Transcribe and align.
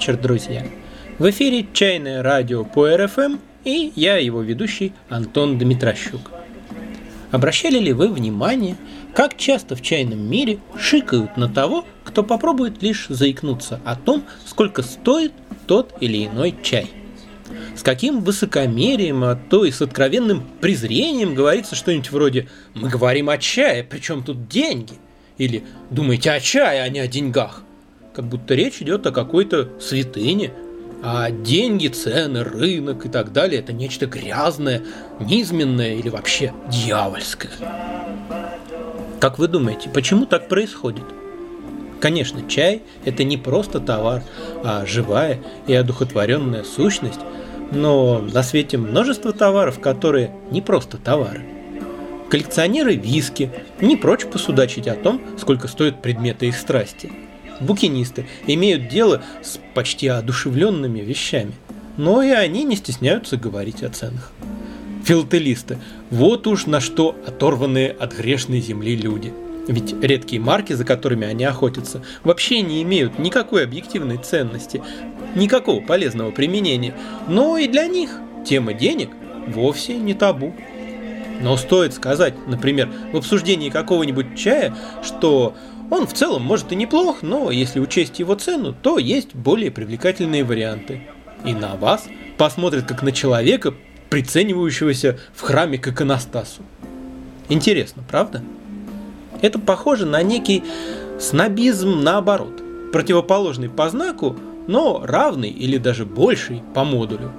вечер, 0.00 0.16
друзья! 0.16 0.64
В 1.18 1.28
эфире 1.28 1.66
«Чайное 1.74 2.22
радио» 2.22 2.64
по 2.64 2.88
РФМ 2.88 3.36
и 3.66 3.92
я, 3.94 4.16
его 4.16 4.40
ведущий 4.40 4.94
Антон 5.10 5.58
Дмитрощук. 5.58 6.30
Обращали 7.30 7.78
ли 7.78 7.92
вы 7.92 8.08
внимание, 8.08 8.78
как 9.14 9.36
часто 9.36 9.76
в 9.76 9.82
чайном 9.82 10.18
мире 10.18 10.58
шикают 10.78 11.36
на 11.36 11.50
того, 11.50 11.84
кто 12.02 12.22
попробует 12.22 12.82
лишь 12.82 13.08
заикнуться 13.10 13.78
о 13.84 13.94
том, 13.94 14.24
сколько 14.46 14.82
стоит 14.82 15.34
тот 15.66 15.92
или 16.00 16.24
иной 16.24 16.54
чай? 16.62 16.90
С 17.76 17.82
каким 17.82 18.22
высокомерием, 18.22 19.22
а 19.22 19.36
то 19.36 19.66
и 19.66 19.70
с 19.70 19.82
откровенным 19.82 20.44
презрением 20.62 21.34
говорится 21.34 21.76
что-нибудь 21.76 22.10
вроде 22.10 22.48
«Мы 22.72 22.88
говорим 22.88 23.28
о 23.28 23.36
чае, 23.36 23.84
причем 23.84 24.22
тут 24.22 24.48
деньги?» 24.48 24.94
или 25.36 25.62
«Думаете 25.90 26.30
о 26.30 26.40
чае, 26.40 26.84
а 26.84 26.88
не 26.88 27.00
о 27.00 27.06
деньгах?» 27.06 27.64
Как 28.20 28.28
будто 28.28 28.54
речь 28.54 28.82
идет 28.82 29.06
о 29.06 29.12
какой-то 29.12 29.70
святыне, 29.80 30.52
а 31.02 31.30
деньги, 31.30 31.88
цены, 31.88 32.44
рынок 32.44 33.06
и 33.06 33.08
так 33.08 33.32
далее– 33.32 33.60
это 33.62 33.72
нечто 33.72 34.04
грязное, 34.04 34.82
низменное 35.20 35.94
или 35.94 36.10
вообще 36.10 36.52
дьявольское. 36.68 37.50
Как 39.20 39.38
вы 39.38 39.48
думаете, 39.48 39.88
почему 39.88 40.26
так 40.26 40.50
происходит? 40.50 41.04
Конечно, 41.98 42.46
чай– 42.46 42.82
это 43.06 43.24
не 43.24 43.38
просто 43.38 43.80
товар, 43.80 44.22
а 44.62 44.84
живая 44.84 45.38
и 45.66 45.72
одухотворенная 45.72 46.64
сущность, 46.64 47.20
но 47.72 48.18
на 48.18 48.42
свете 48.42 48.76
множество 48.76 49.32
товаров, 49.32 49.80
которые 49.80 50.30
не 50.50 50.60
просто 50.60 50.98
товары. 50.98 51.40
Коллекционеры 52.28 52.96
виски 52.96 53.50
не 53.80 53.96
прочь 53.96 54.26
посудачить 54.26 54.88
о 54.88 54.94
том, 54.94 55.22
сколько 55.38 55.68
стоят 55.68 56.02
предметы 56.02 56.48
их 56.48 56.58
страсти– 56.58 57.10
букинисты 57.60 58.26
имеют 58.46 58.88
дело 58.88 59.22
с 59.42 59.58
почти 59.74 60.08
одушевленными 60.08 61.00
вещами, 61.00 61.52
но 61.96 62.22
и 62.22 62.30
они 62.30 62.64
не 62.64 62.76
стесняются 62.76 63.36
говорить 63.36 63.82
о 63.82 63.90
ценах. 63.90 64.32
Филателисты– 65.04 65.78
вот 66.10 66.46
уж 66.46 66.66
на 66.66 66.80
что 66.80 67.16
оторванные 67.26 67.90
от 67.90 68.16
грешной 68.16 68.60
земли 68.60 68.96
люди. 68.96 69.32
Ведь 69.66 69.94
редкие 70.02 70.40
марки, 70.40 70.72
за 70.72 70.84
которыми 70.84 71.26
они 71.26 71.44
охотятся, 71.44 72.02
вообще 72.24 72.62
не 72.62 72.82
имеют 72.82 73.18
никакой 73.18 73.64
объективной 73.64 74.18
ценности, 74.18 74.82
никакого 75.34 75.80
полезного 75.80 76.30
применения, 76.32 76.94
но 77.28 77.56
и 77.56 77.68
для 77.68 77.86
них 77.86 78.10
тема 78.46 78.72
денег 78.72 79.10
вовсе 79.46 79.96
не 79.96 80.14
табу. 80.14 80.54
Но 81.40 81.56
стоит 81.56 81.94
сказать, 81.94 82.34
например, 82.46 82.90
в 83.12 83.16
обсуждении 83.16 83.70
какого-нибудь 83.70 84.36
чая, 84.36 84.74
что 85.02 85.54
он 85.90 86.06
в 86.06 86.14
целом 86.14 86.42
может 86.42 86.70
и 86.72 86.76
неплох, 86.76 87.22
но 87.22 87.50
если 87.50 87.80
учесть 87.80 88.20
его 88.20 88.36
цену, 88.36 88.72
то 88.72 88.98
есть 88.98 89.34
более 89.34 89.72
привлекательные 89.72 90.44
варианты. 90.44 91.02
И 91.44 91.52
на 91.52 91.74
вас 91.74 92.06
посмотрят 92.38 92.84
как 92.84 93.02
на 93.02 93.12
человека, 93.12 93.74
приценивающегося 94.08 95.18
в 95.34 95.42
храме 95.42 95.78
к 95.78 95.88
иконостасу. 95.88 96.62
Интересно, 97.48 98.04
правда? 98.08 98.42
Это 99.42 99.58
похоже 99.58 100.06
на 100.06 100.22
некий 100.22 100.62
снобизм 101.18 102.02
наоборот, 102.02 102.62
противоположный 102.92 103.68
по 103.68 103.88
знаку, 103.88 104.36
но 104.68 105.02
равный 105.04 105.50
или 105.50 105.76
даже 105.76 106.04
больший 106.04 106.62
по 106.74 106.84
модулю. 106.84 107.32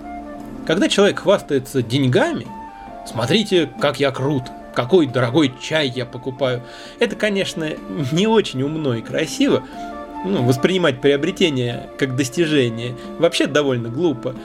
Когда 0.67 0.89
человек 0.89 1.19
хвастается 1.19 1.81
деньгами, 1.81 2.47
смотрите, 3.07 3.69
как 3.79 3.99
я 3.99 4.11
крут– 4.11 4.43
какой 4.73 5.07
дорогой 5.07 5.53
чай 5.61 5.91
я 5.93 6.05
покупаю. 6.05 6.61
Это, 6.99 7.15
конечно, 7.15 7.69
не 8.11 8.27
очень 8.27 8.61
умно 8.63 8.95
и 8.95 9.01
красиво. 9.01 9.63
Ну, 10.25 10.43
воспринимать 10.43 11.01
приобретение 11.01 11.89
как 11.97 12.15
достижение 12.15 12.95
вообще 13.17 13.47
довольно 13.47 13.89
глупо, 13.89 14.35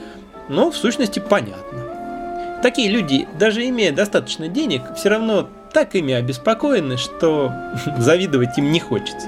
но 0.49 0.71
в 0.71 0.77
сущности 0.77 1.19
понятно. 1.19 2.59
Такие 2.63 2.89
люди, 2.89 3.27
даже 3.37 3.67
имея 3.67 3.91
достаточно 3.91 4.47
денег, 4.47 4.81
все 4.95 5.09
равно 5.09 5.47
так 5.71 5.93
ими 5.93 6.13
обеспокоены, 6.13 6.97
что 6.97 7.53
завидовать 7.99 8.57
им 8.57 8.71
не 8.71 8.79
хочется. 8.79 9.27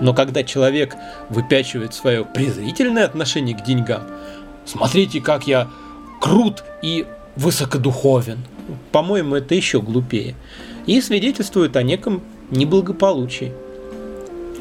Но 0.00 0.12
когда 0.12 0.42
человек 0.42 0.96
выпячивает 1.28 1.94
свое 1.94 2.24
презрительное 2.24 3.04
отношение 3.04 3.56
к 3.56 3.62
деньгам, 3.62 4.02
смотрите, 4.64 5.20
как 5.20 5.46
я 5.46 5.68
крут 6.20 6.64
и 6.82 7.06
высокодуховен– 7.36 8.38
по-моему, 8.92 9.36
это 9.36 9.54
еще 9.54 9.80
глупее. 9.80 10.34
И 10.86 11.00
свидетельствует 11.00 11.76
о 11.76 11.82
неком 11.82 12.22
неблагополучии. 12.50 13.52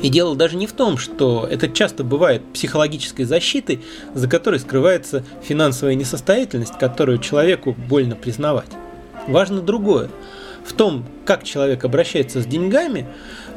И 0.02 0.10
дело 0.10 0.36
даже 0.36 0.58
не 0.58 0.68
в 0.68 0.74
том, 0.74 0.98
что 0.98 1.48
это 1.50 1.70
часто 1.70 2.04
бывает 2.04 2.42
психологической 2.54 3.26
защитой, 3.26 3.82
за 4.14 4.28
которой 4.28 4.60
скрывается 4.60 5.24
финансовая 5.42 5.96
несостоятельность, 5.96 6.78
которую 6.78 7.20
человеку 7.20 7.74
больно 7.74 8.16
признавать. 8.16 8.70
Важно 9.28 9.62
другое. 9.62 10.10
В 10.66 10.74
том, 10.74 11.06
как 11.26 11.44
человек 11.44 11.86
обращается 11.86 12.42
с 12.42 12.46
деньгами, 12.46 13.08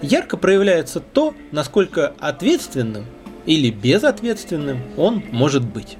ярко 0.02 0.36
проявляется 0.36 1.00
то, 1.00 1.34
насколько 1.52 2.14
ответственным 2.18 3.06
или 3.46 3.70
безответственным 3.70 4.82
он 4.96 5.24
может 5.32 5.64
быть. 5.64 5.96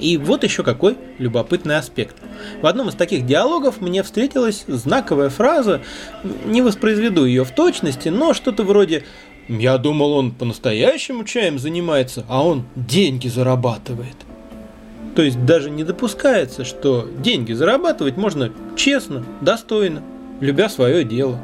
И 0.00 0.16
вот 0.16 0.44
еще 0.44 0.62
какой 0.62 0.96
любопытный 1.18 1.76
аспект. 1.76 2.16
В 2.62 2.66
одном 2.66 2.88
из 2.88 2.94
таких 2.94 3.26
диалогов 3.26 3.80
мне 3.80 4.02
встретилась 4.02 4.64
знаковая 4.66 5.28
фраза, 5.28 5.82
не 6.46 6.62
воспроизведу 6.62 7.26
ее 7.26 7.44
в 7.44 7.50
точности, 7.50 8.08
но 8.08 8.32
что-то 8.32 8.62
вроде 8.64 9.04
«Я 9.48 9.78
думал, 9.78 10.12
он 10.12 10.32
по-настоящему 10.32 11.24
чаем 11.24 11.58
занимается, 11.58 12.24
а 12.28 12.44
он 12.44 12.64
деньги 12.74 13.28
зарабатывает». 13.28 14.16
То 15.14 15.22
есть 15.22 15.44
даже 15.44 15.70
не 15.70 15.84
допускается, 15.84 16.64
что 16.64 17.08
деньги 17.18 17.52
зарабатывать 17.52 18.16
можно 18.16 18.52
честно, 18.76 19.24
достойно, 19.40 20.02
любя 20.40 20.68
свое 20.68 21.04
дело. 21.04 21.38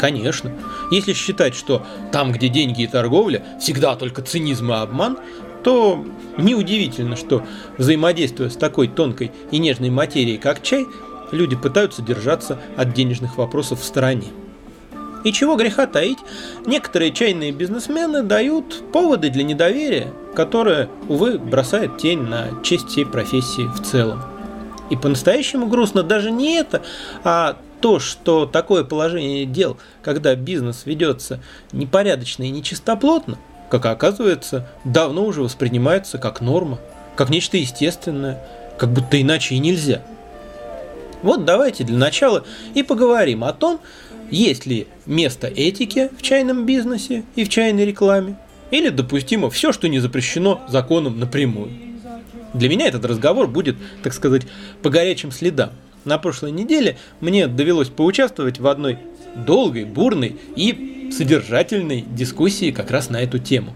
Конечно, 0.00 0.52
если 0.90 1.12
считать, 1.12 1.54
что 1.54 1.86
там, 2.10 2.32
где 2.32 2.48
деньги 2.48 2.82
и 2.82 2.86
торговля, 2.88 3.44
всегда 3.60 3.94
только 3.94 4.20
цинизм 4.20 4.72
и 4.72 4.74
обман, 4.74 5.18
то 5.62 6.04
неудивительно, 6.38 7.16
что 7.16 7.44
взаимодействуя 7.78 8.48
с 8.48 8.56
такой 8.56 8.88
тонкой 8.88 9.32
и 9.50 9.58
нежной 9.58 9.90
материей, 9.90 10.38
как 10.38 10.62
чай, 10.62 10.86
люди 11.30 11.56
пытаются 11.56 12.02
держаться 12.02 12.58
от 12.76 12.92
денежных 12.94 13.36
вопросов 13.36 13.80
в 13.80 13.84
стороне. 13.84 14.28
И 15.24 15.32
чего 15.32 15.54
греха 15.54 15.86
таить, 15.86 16.18
некоторые 16.66 17.12
чайные 17.12 17.52
бизнесмены 17.52 18.22
дают 18.22 18.82
поводы 18.92 19.30
для 19.30 19.44
недоверия, 19.44 20.12
которое, 20.34 20.88
увы, 21.08 21.38
бросает 21.38 21.98
тень 21.98 22.22
на 22.22 22.48
честь 22.62 22.88
всей 22.88 23.06
профессии 23.06 23.68
в 23.68 23.82
целом. 23.82 24.22
И 24.90 24.96
по-настоящему 24.96 25.66
грустно 25.68 26.02
даже 26.02 26.30
не 26.30 26.56
это, 26.56 26.82
а 27.22 27.56
то, 27.80 27.98
что 27.98 28.46
такое 28.46 28.84
положение 28.84 29.44
дел, 29.44 29.76
когда 30.02 30.34
бизнес 30.34 30.82
ведется 30.86 31.40
непорядочно 31.72 32.42
и 32.42 32.50
нечистоплотно, 32.50 33.38
как 33.72 33.86
оказывается, 33.86 34.68
давно 34.84 35.24
уже 35.24 35.40
воспринимается 35.40 36.18
как 36.18 36.42
норма, 36.42 36.78
как 37.16 37.30
нечто 37.30 37.56
естественное, 37.56 38.38
как 38.76 38.92
будто 38.92 39.18
иначе 39.18 39.54
и 39.54 39.58
нельзя. 39.58 40.02
Вот 41.22 41.46
давайте 41.46 41.82
для 41.82 41.96
начала 41.96 42.44
и 42.74 42.82
поговорим 42.82 43.44
о 43.44 43.54
том, 43.54 43.80
есть 44.30 44.66
ли 44.66 44.88
место 45.06 45.46
этике 45.46 46.10
в 46.18 46.20
чайном 46.20 46.66
бизнесе 46.66 47.24
и 47.34 47.44
в 47.44 47.48
чайной 47.48 47.86
рекламе, 47.86 48.36
или 48.70 48.90
допустимо 48.90 49.48
все, 49.48 49.72
что 49.72 49.88
не 49.88 50.00
запрещено 50.00 50.60
законом 50.68 51.18
напрямую. 51.18 51.70
Для 52.52 52.68
меня 52.68 52.88
этот 52.88 53.06
разговор 53.06 53.46
будет, 53.46 53.76
так 54.02 54.12
сказать, 54.12 54.42
по 54.82 54.90
горячим 54.90 55.32
следам. 55.32 55.70
На 56.04 56.18
прошлой 56.18 56.50
неделе 56.50 56.98
мне 57.20 57.46
довелось 57.46 57.88
поучаствовать 57.88 58.58
в 58.58 58.66
одной 58.66 58.98
долгой, 59.34 59.84
бурной 59.84 60.36
и 60.56 61.10
содержательной 61.12 62.02
дискуссии 62.02 62.70
как 62.70 62.90
раз 62.90 63.10
на 63.10 63.20
эту 63.20 63.38
тему. 63.38 63.74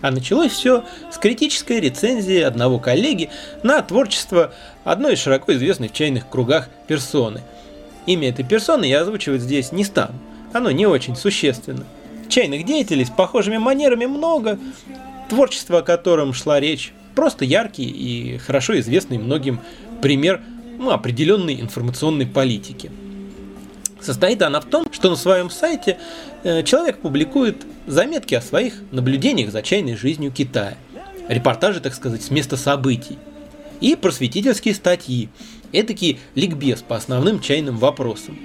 А 0.00 0.10
началось 0.10 0.52
все 0.52 0.84
с 1.12 1.18
критической 1.18 1.80
рецензии 1.80 2.40
одного 2.40 2.78
коллеги 2.78 3.30
на 3.62 3.82
творчество 3.82 4.52
одной 4.84 5.14
из 5.14 5.20
широко 5.20 5.52
известной 5.54 5.88
в 5.88 5.92
чайных 5.92 6.28
кругах 6.28 6.68
персоны. 6.86 7.42
Имя 8.06 8.28
этой 8.28 8.44
персоны 8.44 8.84
я 8.84 9.00
озвучивать 9.00 9.42
здесь 9.42 9.72
не 9.72 9.84
стану, 9.84 10.14
оно 10.52 10.70
не 10.70 10.86
очень 10.86 11.16
существенно. 11.16 11.84
Чайных 12.28 12.64
деятелей 12.64 13.04
с 13.04 13.10
похожими 13.10 13.58
манерами 13.58 14.06
много, 14.06 14.58
творчество 15.28 15.78
о 15.78 15.82
котором 15.82 16.32
шла 16.32 16.60
речь, 16.60 16.92
просто 17.14 17.44
яркий 17.44 17.88
и 17.88 18.38
хорошо 18.38 18.78
известный 18.78 19.18
многим 19.18 19.60
пример 20.00 20.40
ну, 20.78 20.90
определенной 20.90 21.60
информационной 21.60 22.26
политики– 22.26 22.92
Состоит 24.00 24.42
она 24.42 24.60
в 24.60 24.64
том, 24.64 24.92
что 24.92 25.10
на 25.10 25.16
своем 25.16 25.50
сайте 25.50 25.98
э, 26.44 26.62
человек 26.62 26.98
публикует 26.98 27.66
заметки 27.86 28.34
о 28.34 28.40
своих 28.40 28.74
наблюдениях 28.90 29.50
за 29.50 29.62
чайной 29.62 29.96
жизнью 29.96 30.30
Китая, 30.30 30.76
репортажи, 31.28 31.80
так 31.80 31.94
сказать, 31.94 32.22
с 32.22 32.30
места 32.30 32.56
событий, 32.56 33.18
и 33.80 33.96
просветительские 33.96 34.74
статьи, 34.74 35.28
этакий 35.72 36.20
ликбез 36.34 36.82
по 36.82 36.96
основным 36.96 37.40
чайным 37.40 37.76
вопросам. 37.76 38.38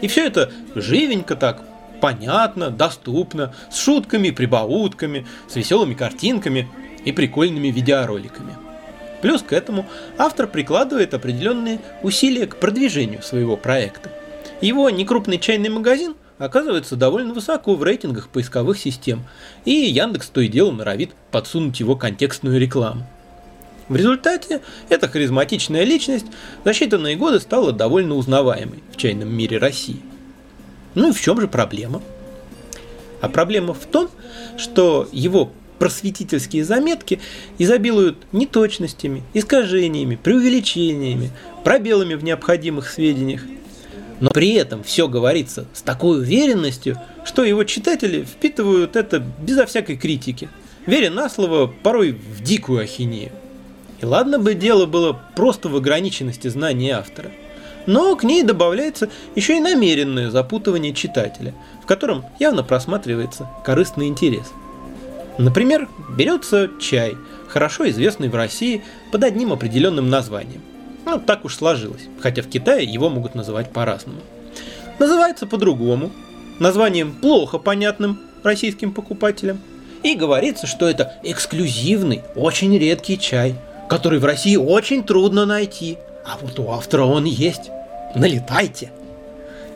И 0.00 0.08
все 0.08 0.26
это 0.26 0.52
живенько 0.74 1.36
так, 1.36 1.62
понятно, 2.00 2.70
доступно, 2.70 3.54
с 3.70 3.78
шутками, 3.78 4.30
прибаутками, 4.30 5.26
с 5.48 5.56
веселыми 5.56 5.94
картинками 5.94 6.68
и 7.04 7.12
прикольными 7.12 7.68
видеороликами. 7.68 8.54
Плюс 9.22 9.42
к 9.42 9.52
этому 9.52 9.86
автор 10.16 10.46
прикладывает 10.46 11.14
определенные 11.14 11.80
усилия 12.02 12.46
к 12.46 12.58
продвижению 12.58 13.22
своего 13.22 13.56
проекта. 13.56 14.10
Его 14.60 14.90
некрупный 14.90 15.38
чайный 15.38 15.68
магазин 15.68 16.16
оказывается 16.38 16.96
довольно 16.96 17.32
высоко 17.32 17.74
в 17.74 17.82
рейтингах 17.82 18.28
поисковых 18.28 18.78
систем, 18.78 19.24
и 19.64 19.70
Яндекс 19.70 20.28
то 20.28 20.40
и 20.40 20.48
дело 20.48 20.72
норовит 20.72 21.10
подсунуть 21.30 21.78
его 21.78 21.94
контекстную 21.94 22.58
рекламу. 22.60 23.06
В 23.88 23.96
результате 23.96 24.60
эта 24.88 25.08
харизматичная 25.08 25.84
личность 25.84 26.26
за 26.64 26.72
считанные 26.72 27.16
годы 27.16 27.40
стала 27.40 27.72
довольно 27.72 28.16
узнаваемой 28.16 28.82
в 28.92 28.96
чайном 28.96 29.34
мире 29.34 29.58
России. 29.58 30.00
Ну 30.94 31.08
и 31.08 31.12
в 31.12 31.20
чем 31.20 31.40
же 31.40 31.48
проблема? 31.48 32.02
А 33.20 33.28
проблема 33.28 33.74
в 33.74 33.86
том, 33.86 34.10
что 34.56 35.08
его 35.12 35.52
просветительские 35.78 36.64
заметки 36.64 37.20
изобилуют 37.56 38.18
неточностями, 38.32 39.22
искажениями, 39.32 40.16
преувеличениями, 40.16 41.30
пробелами 41.64 42.14
в 42.14 42.24
необходимых 42.24 42.90
сведениях. 42.90 43.42
Но 44.20 44.30
при 44.30 44.54
этом 44.54 44.82
все 44.82 45.08
говорится 45.08 45.66
с 45.72 45.82
такой 45.82 46.20
уверенностью, 46.20 46.96
что 47.24 47.44
его 47.44 47.64
читатели 47.64 48.24
впитывают 48.24 48.96
это 48.96 49.20
безо 49.20 49.66
всякой 49.66 49.96
критики, 49.96 50.48
веря 50.86 51.10
на 51.10 51.28
слово 51.28 51.66
порой 51.66 52.12
в 52.12 52.42
дикую 52.42 52.82
ахинею. 52.82 53.30
И 54.00 54.06
ладно 54.06 54.38
бы 54.38 54.54
дело 54.54 54.86
было 54.86 55.20
просто 55.36 55.68
в 55.68 55.76
ограниченности 55.76 56.48
знаний 56.48 56.90
автора. 56.90 57.30
Но 57.86 58.14
к 58.16 58.24
ней 58.24 58.42
добавляется 58.42 59.08
еще 59.34 59.56
и 59.56 59.60
намеренное 59.60 60.30
запутывание 60.30 60.92
читателя, 60.92 61.54
в 61.82 61.86
котором 61.86 62.24
явно 62.38 62.62
просматривается 62.62 63.48
корыстный 63.64 64.08
интерес. 64.08 64.52
Например, 65.38 65.88
берется 66.16 66.70
чай, 66.80 67.16
хорошо 67.48 67.88
известный 67.88 68.28
в 68.28 68.34
России 68.34 68.82
под 69.10 69.24
одним 69.24 69.52
определенным 69.52 70.10
названием. 70.10 70.60
Ну, 71.08 71.18
так 71.18 71.44
уж 71.44 71.56
сложилось, 71.56 72.06
хотя 72.20 72.42
в 72.42 72.48
Китае 72.48 72.84
его 72.84 73.08
могут 73.08 73.34
называть 73.34 73.72
по-разному. 73.72 74.20
Называется 74.98 75.46
по-другому, 75.46 76.10
названием 76.58 77.12
плохо 77.12 77.58
понятным 77.58 78.20
российским 78.42 78.92
покупателям. 78.92 79.60
И 80.02 80.14
говорится, 80.14 80.66
что 80.66 80.88
это 80.88 81.14
эксклюзивный, 81.24 82.22
очень 82.36 82.76
редкий 82.78 83.18
чай– 83.18 83.56
который 83.88 84.18
в 84.20 84.24
России 84.24 84.56
очень 84.56 85.02
трудно 85.02 85.46
найти, 85.46 85.98
а 86.24 86.38
вот 86.40 86.58
у 86.58 86.70
автора 86.70 87.04
он 87.04 87.24
есть. 87.24 87.70
Налетайте! 88.14 88.92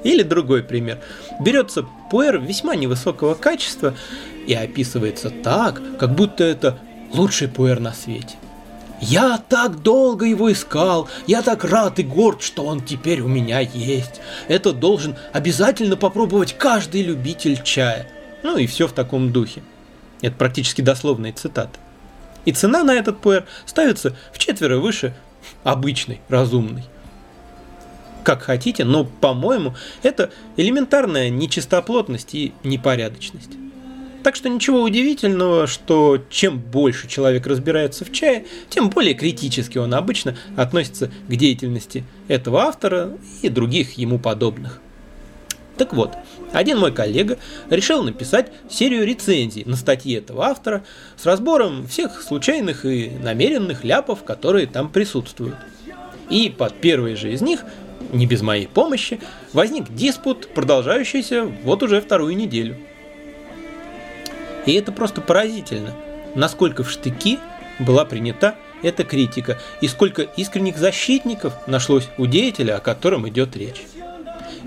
Или 0.05 0.23
другой 0.23 0.63
пример. 0.63 0.99
Берется 1.41 1.87
пуэр 2.11 2.39
весьма 2.39 2.75
невысокого 2.75 3.35
качества 3.35 3.95
и 4.47 4.55
описывается 4.55 5.31
так, 5.31 5.81
как 5.99 6.15
будто 6.15 6.45
это 6.45 6.79
лучший 7.13 7.49
пуэр 7.49 7.81
на 7.81 7.93
свете. 7.93 8.37
Я 9.03 9.37
так 9.37 9.83
долго 9.83 10.27
его 10.27 10.53
искал, 10.53 11.09
я 11.27 11.43
так 11.43 11.65
рад 11.65 11.99
и 11.99 12.05
горд, 12.05 12.41
что 12.41 12.65
он 12.65 12.81
теперь 12.81 13.21
у 13.21 13.27
меня 13.27 13.59
есть. 13.59 14.21
Это 14.47 14.73
должен 14.73 15.17
обязательно 15.33 15.97
попробовать 15.97 16.57
каждый 16.57 17.03
любитель 17.03 17.61
чая. 17.65 18.09
Ну 18.45 18.57
и 18.57 18.69
все 18.69 18.87
в 18.87 18.93
таком 18.93 19.33
духе. 19.33 19.65
Это 20.21 20.37
практически 20.37 20.83
дословная 20.83 21.33
цитата. 21.33 21.81
И 22.45 22.53
цена 22.53 22.85
на 22.85 22.95
этот 22.95 23.21
пуэр 23.21 23.45
ставится 23.67 24.15
в 24.33 24.39
четверо 24.39 24.79
выше 24.79 25.17
обычной, 25.65 26.21
разумной. 26.29 26.85
Как 28.23 28.43
хотите, 28.43 28.85
но, 28.85 29.05
по-моему, 29.05 29.75
это 30.05 30.31
элементарная 30.57 31.29
нечистоплотность 31.29 32.37
и 32.37 32.53
непорядочность. 32.63 33.51
Так 34.23 34.37
что 34.37 34.49
ничего 34.49 34.83
удивительного, 34.83 35.67
что 35.67 36.23
чем 36.31 36.59
больше 36.59 37.09
человек 37.09 37.47
разбирается 37.47 38.05
в 38.05 38.13
чае, 38.13 38.47
тем 38.69 38.89
более 38.89 39.15
критически 39.15 39.79
он 39.79 39.95
обычно 39.95 40.37
относится 40.57 41.11
к 41.29 41.35
деятельности 41.35 42.05
этого 42.29 42.63
автора 42.63 43.19
и 43.43 43.49
других 43.49 43.99
ему 43.99 44.19
подобных. 44.21 44.81
Так 45.77 45.95
вот, 45.95 46.13
один 46.53 46.79
мой 46.79 46.93
коллега 46.93 47.39
решил 47.69 48.05
написать 48.05 48.53
серию 48.71 49.05
рецензий 49.05 49.65
на 49.65 49.75
статьи 49.75 50.15
этого 50.15 50.45
автора 50.45 50.85
с 51.17 51.27
разбором 51.27 51.89
всех 51.89 52.23
случайных 52.23 52.85
и 52.85 53.11
намеренных 53.11 53.83
ляпов, 53.83 54.23
которые 54.23 54.67
там 54.67 54.89
присутствуют. 54.91 55.57
И 56.31 56.55
под 56.57 56.75
первой 56.81 57.17
же 57.17 57.33
из 57.33 57.41
них, 57.41 57.65
не 58.13 58.27
без 58.27 58.43
моей 58.43 58.69
помощи, 58.69 59.19
возник 59.53 59.93
диспут, 59.93 60.49
продолжающийся 60.55 61.45
вот 61.65 61.83
уже 61.83 62.01
вторую 62.01 62.37
неделю. 62.37 62.77
И 64.67 64.73
это 64.75 64.93
просто 64.93 65.21
поразительно, 65.21 65.95
насколько 66.35 66.85
в 66.85 66.91
штыки 66.91 67.39
была 67.79 68.05
принята 68.05 68.55
эта 68.83 69.05
критика 69.05 69.59
и 69.81 69.89
сколько 69.89 70.23
искренних 70.23 70.77
защитников 70.77 71.55
нашлось 71.67 72.09
у 72.19 72.27
деятеля, 72.27 72.77
о 72.77 72.81
котором 72.81 73.29
идет 73.29 73.57
речь 73.57 73.83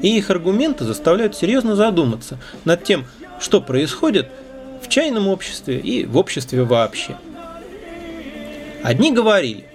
и 0.02 0.18
их 0.18 0.30
аргументы 0.30 0.86
заставляют 0.86 1.36
серьезно 1.36 1.76
задуматься 1.76 2.38
над 2.64 2.84
тем, 2.84 3.06
что 3.40 3.62
происходит 3.62 4.30
в 4.82 4.88
чайном 4.88 5.28
обществе 5.28 5.80
и 5.80 6.06
в 6.06 6.18
обществе 6.18 6.64
вообще. 6.64 7.18
Одни 8.84 9.12
говорили, 9.12 9.66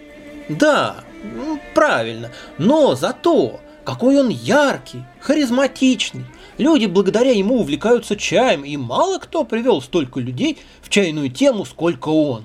да, 0.49 0.97
правильно, 1.75 2.31
но 2.59 2.95
зато 2.95 3.61
какой 3.85 4.21
он 4.21 4.29
яркий, 4.29 5.03
харизматичный. 5.21 6.27
Люди 6.61 6.85
благодаря 6.85 7.31
ему 7.31 7.59
увлекаются 7.61 8.17
чаем, 8.17 8.67
и 8.67 8.77
мало 8.77 9.17
кто 9.19 9.45
привел 9.45 9.81
столько 9.81 10.21
людей 10.21 10.59
в 10.83 10.91
чайную 10.91 11.31
тему, 11.31 11.65
сколько 11.65 12.11
он. 12.11 12.45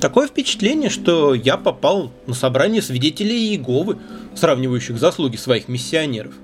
Такое 0.00 0.26
впечатление, 0.26 0.90
что 0.90 1.32
я 1.34 1.56
попал 1.56 2.10
на 2.26 2.34
собрание 2.34 2.82
свидетелей 2.82 3.50
Иеговы, 3.50 3.98
сравнивающих 4.34 4.98
заслуги 4.98 5.36
своих 5.36 5.68
миссионеров. 5.68 6.34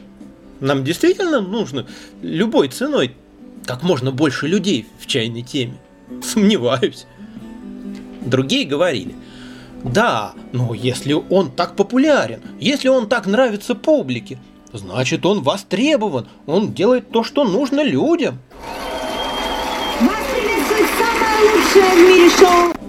Нам 0.61 0.85
действительно 0.85 1.41
нужно 1.41 1.89
любой 2.23 2.69
ценой 2.69 3.17
как 3.67 3.83
можно 3.83 4.13
больше 4.13 4.47
людей 4.47 4.87
в 5.01 5.09
чайной 5.09 5.43
теме. 5.43 5.75
Сомневаюсь. 6.23 7.07
Другие 8.25 8.65
говорили, 8.65 9.17
да, 9.85 10.33
но 10.53 10.75
если 10.75 11.13
он 11.15 11.51
так 11.51 11.77
популярен, 11.77 12.41
если 12.59 12.89
он 12.89 13.09
так 13.09 13.27
нравится 13.27 13.75
публике, 13.75 14.39
значит 14.73 15.25
он 15.25 15.43
востребован, 15.43 16.29
он 16.47 16.73
делает 16.73 17.11
то, 17.11 17.25
что 17.25 17.45
нужно 17.45 17.83
людям. 17.83 18.39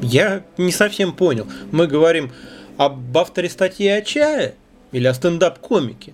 Я 0.01 0.43
не 0.57 0.71
совсем 0.71 1.13
понял. 1.13 1.47
Мы 1.71 1.87
говорим 1.87 2.31
об 2.77 3.17
авторе 3.17 3.49
статьи 3.49 3.87
о 3.87 4.01
чае 4.01 4.55
или 4.91 5.07
о 5.07 5.13
стендап-комике? 5.13 6.13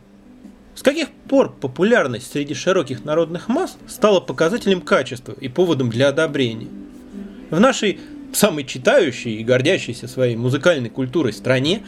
С 0.75 0.83
каких 0.83 1.09
пор 1.09 1.53
популярность 1.53 2.31
среди 2.31 2.53
широких 2.53 3.03
народных 3.03 3.47
масс 3.47 3.77
стала 3.87 4.19
показателем 4.19 4.81
качества 4.81 5.33
и 5.39 5.47
поводом 5.47 5.89
для 5.89 6.09
одобрения? 6.09 6.67
В 7.49 7.59
нашей 7.59 7.99
самой 8.33 8.65
читающей 8.65 9.35
и 9.35 9.43
гордящейся 9.43 10.07
своей 10.07 10.35
музыкальной 10.35 10.89
культурой 10.89 11.33
стране 11.33 11.83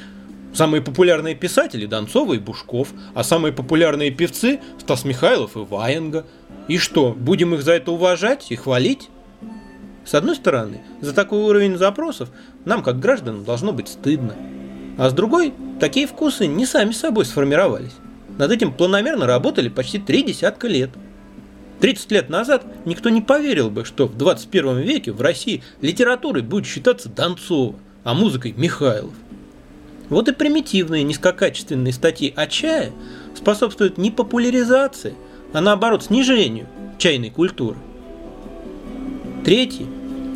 самые 0.53 0.81
популярные 0.81 1.36
писатели 1.36 1.86
Донцова 1.86 2.34
и 2.34 2.39
Бушков, 2.39 2.93
а 3.13 3.24
самые 3.24 3.53
популярные 3.53 4.12
певцы 4.12 4.60
Стас 4.79 5.05
Михайлов 5.05 5.55
и 5.55 5.60
Ваенга. 5.60 6.25
И 6.67 6.77
что, 6.77 7.13
будем 7.13 7.53
их 7.53 7.63
за 7.63 7.74
это 7.74 7.91
уважать 7.91 8.51
и 8.51 8.55
хвалить? 8.55 9.10
С 10.05 10.15
одной 10.15 10.36
стороны, 10.36 10.81
за 11.01 11.13
такой 11.13 11.39
уровень 11.39 11.77
запросов 11.77 12.29
нам, 12.65 12.81
как 12.81 13.00
гражданам, 13.00 13.43
должно 13.43 13.72
быть 13.74 13.89
стыдно. 13.89 14.36
А 14.98 15.10
с 15.10 15.13
другой, 15.13 15.53
такие 15.79 16.08
вкусы 16.08 16.48
не 16.48 16.65
сами 16.65 16.91
собой 16.91 17.25
сформировались. 17.25 17.93
Над 18.38 18.51
этим 18.51 18.74
планомерно 18.74 19.27
работали 19.27 19.69
почти 19.69 20.00
три 20.00 20.24
десятка 20.24 20.67
лет. 20.67 20.89
30 21.81 22.12
лет 22.12 22.29
назад 22.29 22.65
никто 22.86 23.09
не 23.09 23.21
поверил 23.21 23.69
бы, 23.69 23.86
что 23.86 24.07
в 24.07 24.17
21 24.17 24.79
веке 24.79 25.12
в 25.12 25.21
России 25.21 25.63
литературой 25.81 26.43
будет 26.43 26.65
считаться 26.65 27.09
Донцова, 27.09 27.75
а 28.03 28.13
музыкой 28.13 28.53
Михайлов. 28.55 29.13
Вот 30.09 30.27
и 30.27 30.33
примитивные 30.33 31.03
низкокачественные 31.03 31.93
статьи 31.93 32.33
о 32.36 32.48
чае 32.48 32.91
способствуют 33.36 33.98
не 33.98 34.12
популяризации, 34.12 35.13
а 35.53 35.62
наоборот 35.62 36.03
снижению 36.03 36.67
чайной 36.98 37.29
культуры. 37.29 37.77
Третий 39.45 39.86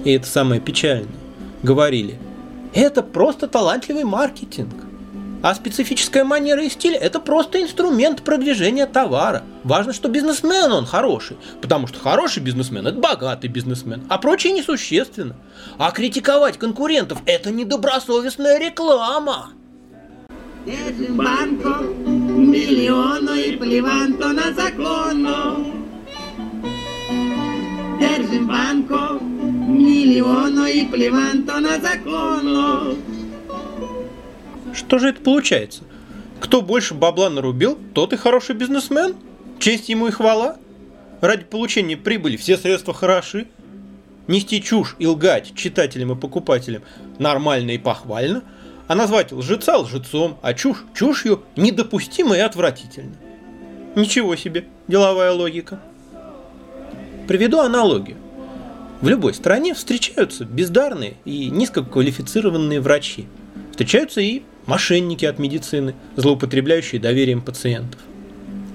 и 0.04 0.12
это 0.12 0.28
самое 0.28 0.60
печальное, 0.60 1.16
говорили, 1.62 2.18
это 2.74 3.04
просто 3.04 3.48
талантливый 3.48 4.04
маркетинг. 4.04 4.74
А 5.44 5.54
специфическая 5.54 6.24
манера 6.24 6.64
и 6.64 6.70
стиль– 6.70 6.96
это 7.02 7.20
просто 7.20 7.62
инструмент 7.62 8.24
продвижения 8.24 8.86
товара. 8.86 9.44
Важно, 9.66 9.92
что 9.92 10.08
бизнесмен 10.08 10.72
он 10.72 10.86
хороший, 10.86 11.36
потому 11.62 11.86
что 11.88 12.00
хороший 12.00 12.42
бизнесмен– 12.42 12.88
это 12.88 12.98
богатый 12.98 13.48
бизнесмен, 13.48 14.04
а 14.08 14.20
прочее 14.20 14.54
несущественно. 14.54 15.36
А 15.78 15.92
критиковать 15.92 16.58
конкурентов– 16.58 17.22
это 17.26 17.52
недобросовестная 17.52 18.58
реклама. 18.58 19.50
Держим 20.66 21.18
банку, 21.18 21.94
миллиону 22.08 23.34
и 23.34 23.58
плеванто 23.58 24.30
на 24.30 24.54
закону. 24.54 25.74
Держим 28.00 28.48
банку, 28.48 29.22
миллиону 29.22 30.66
и 30.68 30.86
плеванто 30.86 31.60
на 31.60 31.82
закону. 31.82 32.96
Что 34.74 34.98
же 34.98 35.10
это 35.10 35.22
получается? 35.22 35.84
Кто 36.40 36.62
больше 36.62 36.94
бабла 36.94 37.30
нарубил, 37.30 37.78
тот 37.94 38.12
и 38.14 38.18
хороший 38.18 38.56
бизнесмен? 38.56 39.16
Честь 39.60 39.90
ему 39.90 40.08
и 40.08 40.12
хвала? 40.12 40.58
Ради 41.22 41.46
получения 41.46 41.96
прибыли 41.96 42.36
все 42.36 42.58
средства 42.58 42.94
хороши? 42.94 43.48
Нести 44.28 44.62
чушь 44.62 44.96
и 45.00 45.06
лгать 45.06 45.54
читателям 45.56 46.12
и 46.12 46.20
покупателям 46.20 46.82
нормально 47.20 47.72
и 47.72 47.78
похвально, 47.78 48.44
а 48.88 48.96
назвать 48.96 49.32
лжеца 49.32 49.78
лжецом, 49.78 50.38
а 50.42 50.54
чушь 50.54 50.84
чушью 50.94 51.44
недопустимо 51.56 52.36
и 52.36 52.40
отвратительно. 52.40 53.16
Ничего 53.96 54.36
себе, 54.36 54.66
деловая 54.88 55.32
логика. 55.32 55.80
Приведу 57.28 57.60
аналогию. 57.60 58.18
В 59.02 59.08
любой 59.08 59.34
стране 59.34 59.74
встречаются 59.74 60.46
бездарные 60.46 61.16
и 61.26 61.50
низкоквалифицированные 61.50 62.82
врачи. 62.82 63.28
Встречаются 63.72 64.22
и 64.22 64.44
мошенники 64.66 65.26
от 65.26 65.40
медицины, 65.40 65.96
злоупотребляющие 66.16 67.00
доверием 67.00 67.42
пациентов. 67.42 68.02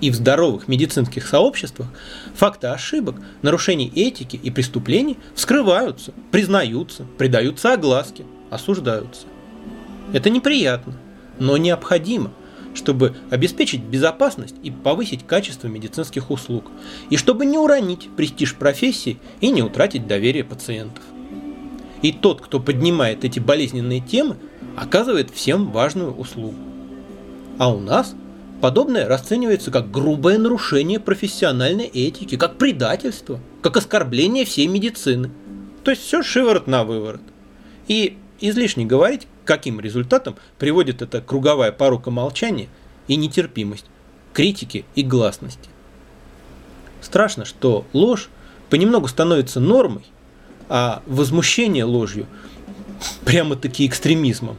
И 0.00 0.10
в 0.10 0.14
здоровых 0.14 0.68
медицинских 0.68 1.26
сообществах 1.26 1.88
факты 2.34 2.68
ошибок, 2.68 3.16
нарушений 3.42 3.90
этики 3.94 4.36
и 4.36 4.50
преступлений 4.50 5.16
вскрываются, 5.34 6.12
признаются, 6.30 7.04
придаются 7.18 7.72
огласке, 7.72 8.24
осуждаются. 8.50 9.26
Это 10.12 10.30
неприятно, 10.30 10.94
но 11.38 11.56
необходимо, 11.56 12.30
чтобы 12.74 13.16
обеспечить 13.30 13.82
безопасность 13.82 14.54
и 14.62 14.70
повысить 14.70 15.26
качество 15.26 15.66
медицинских 15.66 16.30
услуг, 16.30 16.70
и 17.10 17.16
чтобы 17.16 17.44
не 17.44 17.58
уронить 17.58 18.08
престиж 18.16 18.54
профессии 18.54 19.18
и 19.40 19.50
не 19.50 19.62
утратить 19.62 20.06
доверие 20.06 20.44
пациентов. 20.44 21.02
И 22.02 22.12
тот, 22.12 22.40
кто 22.40 22.60
поднимает 22.60 23.24
эти 23.24 23.40
болезненные 23.40 24.00
темы, 24.00 24.36
оказывает 24.82 25.30
всем 25.30 25.70
важную 25.70 26.14
услугу. 26.14 26.56
А 27.58 27.72
у 27.72 27.80
нас 27.80 28.14
подобное 28.60 29.08
расценивается 29.08 29.70
как 29.70 29.90
грубое 29.90 30.38
нарушение 30.38 31.00
профессиональной 31.00 31.86
этики, 31.86 32.36
как 32.36 32.58
предательство, 32.58 33.40
как 33.62 33.76
оскорбление 33.76 34.44
всей 34.44 34.66
медицины. 34.66 35.30
То 35.84 35.90
есть 35.90 36.02
все 36.02 36.22
шиворот 36.22 36.66
на 36.66 36.84
выворот. 36.84 37.20
И 37.86 38.18
излишне 38.40 38.84
говорить, 38.84 39.26
каким 39.44 39.80
результатом 39.80 40.36
приводит 40.58 41.02
эта 41.02 41.20
круговая 41.20 41.72
порука 41.72 42.10
молчания 42.10 42.68
и 43.06 43.16
нетерпимость, 43.16 43.86
критики 44.32 44.84
и 44.94 45.02
гласности. 45.02 45.70
Страшно, 47.00 47.44
что 47.44 47.86
ложь 47.92 48.28
понемногу 48.70 49.08
становится 49.08 49.60
нормой, 49.60 50.04
а 50.68 51.02
возмущение 51.06 51.84
ложью 51.84 52.26
прямо-таки 53.24 53.86
экстремизмом. 53.86 54.56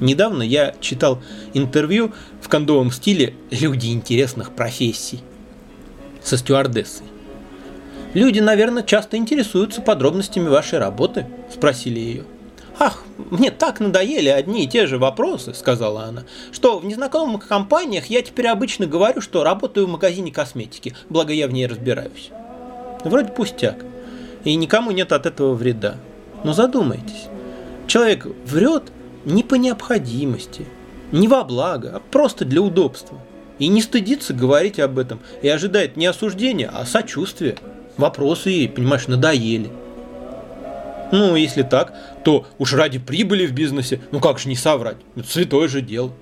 Недавно 0.00 0.42
я 0.42 0.74
читал 0.80 1.20
интервью 1.54 2.12
в 2.40 2.48
кондовом 2.48 2.90
стиле 2.90 3.34
«Люди 3.50 3.88
интересных 3.88 4.54
профессий» 4.54 5.20
со 6.22 6.36
стюардессой. 6.36 7.06
«Люди, 8.14 8.40
наверное, 8.40 8.82
часто 8.82 9.16
интересуются 9.16 9.82
подробностями 9.82 10.48
вашей 10.48 10.78
работы?»– 10.78 11.26
спросили 11.52 11.98
ее. 11.98 12.24
«Ах, 12.78 13.02
мне 13.16 13.50
так 13.50 13.80
надоели 13.80 14.28
одни 14.28 14.64
и 14.64 14.68
те 14.68 14.86
же 14.86 14.98
вопросы»,– 14.98 15.52
сказала 15.54 16.04
она,– 16.04 16.24
«что 16.52 16.78
в 16.78 16.84
незнакомых 16.84 17.48
компаниях 17.48 18.06
я 18.06 18.22
теперь 18.22 18.46
обычно 18.46 18.86
говорю, 18.86 19.20
что 19.20 19.42
работаю 19.42 19.86
в 19.86 19.90
магазине 19.90 20.30
косметики, 20.30 20.94
благо 21.08 21.32
я 21.32 21.48
в 21.48 21.52
ней 21.52 21.66
разбираюсь». 21.66 22.30
Вроде 23.04 23.30
пустяк, 23.30 23.84
и 24.44 24.54
никому 24.54 24.90
нет 24.90 25.12
от 25.12 25.26
этого 25.26 25.54
вреда. 25.54 25.96
Но 26.44 26.52
задумайтесь, 26.52 27.26
человек 27.86 28.26
врет 28.44 28.84
не 29.28 29.42
по 29.42 29.54
необходимости, 29.54 30.66
не 31.12 31.28
во 31.28 31.44
благо, 31.44 31.92
а 31.96 32.00
просто 32.00 32.44
для 32.44 32.62
удобства. 32.62 33.18
И 33.58 33.68
не 33.68 33.82
стыдится 33.82 34.34
говорить 34.34 34.78
об 34.78 34.98
этом, 34.98 35.20
и 35.42 35.48
ожидает 35.48 35.96
не 35.96 36.06
осуждения, 36.06 36.70
а 36.72 36.86
сочувствия. 36.86 37.56
Вопросы 37.96 38.50
ей, 38.50 38.68
понимаешь, 38.68 39.08
надоели. 39.08 39.70
Ну, 41.10 41.36
если 41.36 41.62
так, 41.62 41.94
то 42.24 42.46
уж 42.58 42.74
ради 42.74 42.98
прибыли 42.98 43.46
в 43.46 43.52
бизнесе, 43.52 44.00
ну 44.12 44.20
как 44.20 44.38
же 44.38 44.48
не 44.48 44.56
соврать, 44.56 44.98
это 45.16 45.28
святое 45.28 45.66
же 45.66 45.80
дело. 45.80 46.12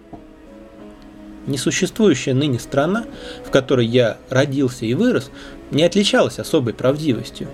Несуществующая 1.47 2.35
ныне 2.35 2.59
страна, 2.59 3.05
в 3.45 3.51
которой 3.51 3.87
я 3.87 4.17
родился 4.31 4.85
и 4.87 4.95
вырос, 4.95 5.31
не 5.71 5.85
отличалась 5.85 6.39
особой 6.39 6.73
правдивостью. 6.73 7.49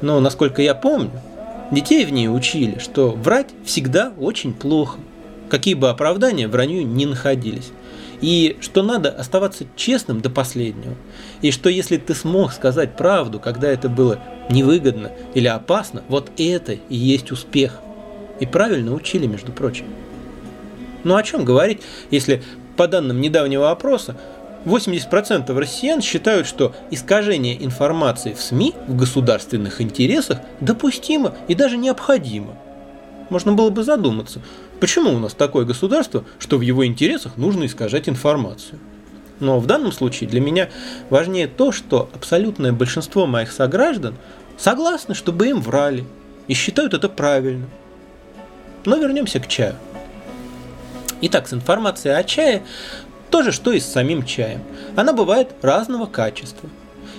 Но, 0.00 0.20
насколько 0.20 0.60
я 0.60 0.74
помню, 0.74 1.12
Детей 1.70 2.06
в 2.06 2.12
ней 2.12 2.28
учили, 2.28 2.78
что 2.78 3.10
врать 3.10 3.50
всегда 3.64 4.12
очень 4.18 4.54
плохо, 4.54 4.98
какие 5.50 5.74
бы 5.74 5.90
оправдания 5.90 6.48
вранью 6.48 6.86
не 6.86 7.04
находились. 7.04 7.70
И 8.20 8.56
что 8.60 8.82
надо 8.82 9.10
оставаться 9.10 9.66
честным 9.76 10.20
до 10.20 10.30
последнего. 10.30 10.94
И 11.42 11.50
что 11.52 11.68
если 11.68 11.98
ты 11.98 12.14
смог 12.14 12.52
сказать 12.52 12.96
правду, 12.96 13.38
когда 13.38 13.68
это 13.68 13.88
было 13.88 14.18
невыгодно 14.50 15.12
или 15.34 15.46
опасно, 15.46 16.02
вот 16.08 16.30
это 16.38 16.72
и 16.72 16.96
есть 16.96 17.30
успех. 17.30 17.80
И 18.40 18.46
правильно 18.46 18.94
учили, 18.94 19.26
между 19.26 19.52
прочим. 19.52 19.86
Ну 21.04 21.14
о 21.16 21.22
чем 21.22 21.44
говорить, 21.44 21.80
если 22.10 22.42
по 22.76 22.88
данным 22.88 23.20
недавнего 23.20 23.70
опроса 23.70 24.16
80% 24.64 25.56
россиян 25.58 26.00
считают, 26.00 26.46
что 26.46 26.74
искажение 26.90 27.64
информации 27.64 28.32
в 28.32 28.40
СМИ 28.40 28.74
в 28.86 28.96
государственных 28.96 29.80
интересах 29.80 30.40
допустимо 30.60 31.34
и 31.46 31.54
даже 31.54 31.76
необходимо. 31.76 32.56
Можно 33.30 33.52
было 33.52 33.70
бы 33.70 33.84
задуматься, 33.84 34.40
почему 34.80 35.12
у 35.12 35.18
нас 35.18 35.34
такое 35.34 35.64
государство, 35.64 36.24
что 36.38 36.56
в 36.58 36.62
его 36.62 36.86
интересах 36.86 37.36
нужно 37.36 37.66
искажать 37.66 38.08
информацию. 38.08 38.78
Но 39.40 39.60
в 39.60 39.66
данном 39.66 39.92
случае 39.92 40.28
для 40.28 40.40
меня 40.40 40.68
важнее 41.10 41.46
то, 41.46 41.70
что 41.70 42.08
абсолютное 42.14 42.72
большинство 42.72 43.26
моих 43.26 43.52
сограждан 43.52 44.16
согласны, 44.56 45.14
чтобы 45.14 45.48
им 45.48 45.60
врали, 45.60 46.04
и 46.48 46.54
считают 46.54 46.94
это 46.94 47.08
правильно. 47.08 47.66
Но 48.84 48.96
вернемся 48.96 49.38
к 49.38 49.46
чаю. 49.46 49.76
Итак, 51.20 51.48
с 51.48 51.52
информацией 51.52 52.14
о 52.14 52.24
чае 52.24 52.62
то 53.30 53.42
же, 53.42 53.52
что 53.52 53.72
и 53.72 53.80
с 53.80 53.86
самим 53.86 54.24
чаем. 54.24 54.62
Она 54.96 55.12
бывает 55.12 55.54
разного 55.62 56.06
качества. 56.06 56.68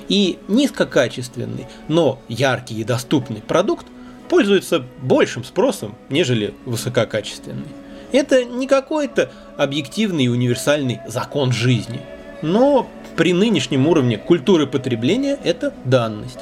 И 0.07 0.39
низкокачественный, 0.47 1.67
но 1.87 2.19
яркий 2.27 2.79
и 2.79 2.83
доступный 2.83 3.41
продукт 3.41 3.85
пользуется 4.27 4.83
большим 5.01 5.43
спросом, 5.43 5.95
нежели 6.09 6.53
высококачественный. 6.65 7.67
Это 8.11 8.43
не 8.43 8.67
какой-то 8.67 9.31
объективный 9.57 10.25
и 10.25 10.29
универсальный 10.29 10.99
закон 11.07 11.51
жизни, 11.51 12.01
но 12.41 12.89
при 13.17 13.33
нынешнем 13.33 13.87
уровне 13.87 14.17
культуры 14.17 14.65
потребления 14.65 15.37
это 15.43 15.73
данность. 15.85 16.39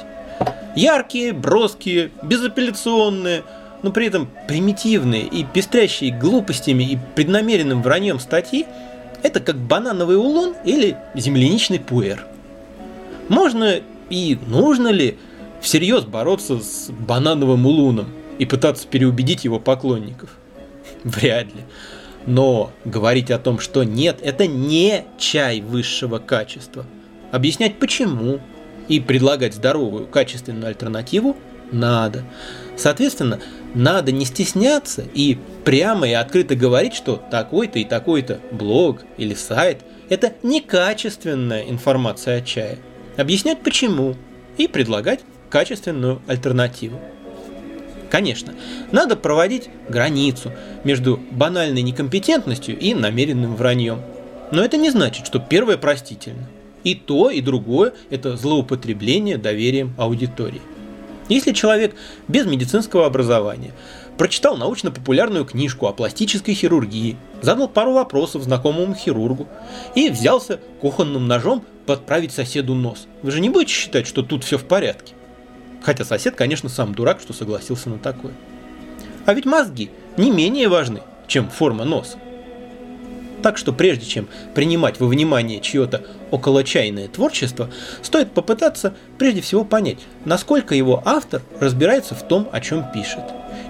Яркие, 0.74 1.32
броские, 1.32 2.10
безапелляционные, 2.22 3.42
но 3.82 3.90
при 3.90 4.06
этом 4.06 4.30
примитивные 4.46 5.22
и 5.22 5.44
пестрящие 5.44 6.10
глупостями 6.10 6.84
и 6.84 6.98
преднамеренным 7.14 7.82
враньем 7.82 8.18
статьи– 8.18 8.66
это 9.22 9.40
как 9.40 9.56
банановый 9.56 10.16
улун 10.16 10.54
или 10.64 10.96
земляничный 11.14 11.80
пуэр. 11.80 12.26
Можно 13.28 13.80
и 14.10 14.38
нужно 14.46 14.88
ли 14.88 15.18
всерьез 15.60 16.04
бороться 16.04 16.60
с 16.60 16.90
банановым 16.90 17.66
улуном 17.66 18.08
и 18.38 18.46
пытаться 18.46 18.86
переубедить 18.86 19.44
его 19.44 19.58
поклонников? 19.58 20.30
Вряд 21.04 21.46
ли. 21.46 21.62
Но 22.26 22.72
говорить 22.84 23.30
о 23.30 23.38
том, 23.38 23.58
что 23.58 23.84
нет, 23.84 24.18
это 24.22 24.46
не 24.46 25.04
чай 25.18 25.60
высшего 25.60 26.18
качества. 26.18 26.84
Объяснять 27.30 27.78
почему 27.78 28.40
и 28.88 29.00
предлагать 29.00 29.54
здоровую, 29.54 30.06
качественную 30.06 30.68
альтернативу 30.68 31.36
надо. 31.70 32.24
Соответственно, 32.78 33.40
надо 33.74 34.12
не 34.12 34.24
стесняться 34.24 35.04
и 35.12 35.36
прямо 35.64 36.08
и 36.08 36.12
открыто 36.12 36.54
говорить, 36.54 36.94
что 36.94 37.16
такой-то 37.16 37.80
и 37.80 37.84
такой-то 37.84 38.40
блог 38.52 39.02
или 39.16 39.34
сайт– 39.34 39.80
это 40.08 40.34
некачественная 40.44 41.62
информация 41.62 42.38
о 42.38 42.40
чае. 42.40 42.78
Объяснять 43.16 43.62
почему 43.62 44.14
и 44.56 44.68
предлагать 44.68 45.20
качественную 45.50 46.22
альтернативу. 46.28 47.00
Конечно, 48.10 48.54
надо 48.92 49.16
проводить 49.16 49.68
границу 49.88 50.52
между 50.84 51.20
банальной 51.32 51.82
некомпетентностью 51.82 52.78
и 52.78 52.94
намеренным 52.94 53.56
враньем. 53.56 54.00
Но 54.52 54.64
это 54.64 54.76
не 54.76 54.90
значит, 54.90 55.26
что 55.26 55.40
первое 55.40 55.76
простительно. 55.76 56.48
И 56.84 56.94
то, 56.94 57.28
и 57.28 57.40
другое– 57.40 57.92
это 58.10 58.36
злоупотребление 58.36 59.36
доверием 59.36 59.92
аудитории. 59.98 60.62
Если 61.28 61.52
человек 61.52 61.94
без 62.26 62.46
медицинского 62.46 63.06
образования 63.06 63.72
прочитал 64.16 64.56
научно-популярную 64.56 65.44
книжку 65.44 65.86
о 65.86 65.92
пластической 65.92 66.54
хирургии, 66.54 67.16
задал 67.42 67.68
пару 67.68 67.92
вопросов 67.92 68.42
знакомому 68.42 68.94
хирургу 68.94 69.46
и 69.94 70.10
взялся 70.10 70.58
кухонным 70.80 71.28
ножом 71.28 71.64
подправить 71.86 72.32
соседу 72.32 72.74
нос. 72.74 73.06
Вы 73.22 73.30
же 73.30 73.40
не 73.40 73.50
будете 73.50 73.72
считать, 73.72 74.06
что 74.06 74.22
тут 74.22 74.44
все 74.44 74.58
в 74.58 74.64
порядке? 74.64 75.14
Хотя 75.82 76.04
сосед, 76.04 76.34
конечно, 76.34 76.68
сам 76.68 76.94
дурак, 76.94 77.20
что 77.20 77.32
согласился 77.32 77.88
на 77.88 77.98
такое. 77.98 78.32
А 79.26 79.34
ведь 79.34 79.44
мозги 79.44 79.90
не 80.16 80.30
менее 80.30 80.68
важны, 80.68 81.02
чем 81.26 81.48
форма 81.48 81.84
носа. 81.84 82.18
Так 83.48 83.56
что 83.56 83.72
прежде 83.72 84.04
чем 84.04 84.28
принимать 84.54 85.00
во 85.00 85.06
внимание 85.06 85.60
чье-то 85.60 86.02
околочайное 86.30 87.08
творчество, 87.08 87.70
стоит 88.02 88.32
попытаться 88.32 88.92
прежде 89.16 89.40
всего 89.40 89.64
понять, 89.64 90.00
насколько 90.26 90.74
его 90.74 91.02
автор 91.06 91.40
разбирается 91.58 92.14
в 92.14 92.28
том, 92.28 92.46
о 92.52 92.60
чем 92.60 92.84
пишет. 92.92 93.22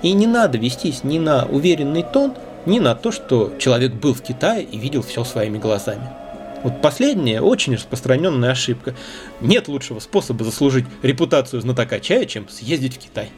И 0.02 0.10
не 0.14 0.26
надо 0.26 0.58
вестись 0.58 1.04
ни 1.04 1.20
на 1.20 1.46
уверенный 1.46 2.02
тон, 2.02 2.34
ни 2.66 2.80
на 2.80 2.96
то, 2.96 3.12
что 3.12 3.54
человек 3.60 3.92
был 3.92 4.14
в 4.14 4.20
Китае 4.20 4.64
и 4.64 4.76
видел 4.78 5.02
все 5.02 5.22
своими 5.22 5.58
глазами. 5.58 6.08
Вот 6.64 6.82
последняя 6.82 7.40
очень 7.40 7.74
распространенная 7.74 8.50
ошибка. 8.50 8.96
Нет 9.40 9.68
лучшего 9.68 10.00
способа 10.00 10.44
заслужить 10.44 10.86
репутацию 11.02 11.62
знатока 11.62 12.00
чая, 12.00 12.24
чем 12.24 12.48
съездить 12.48 12.96
в 12.96 12.98
Китай. 12.98 13.30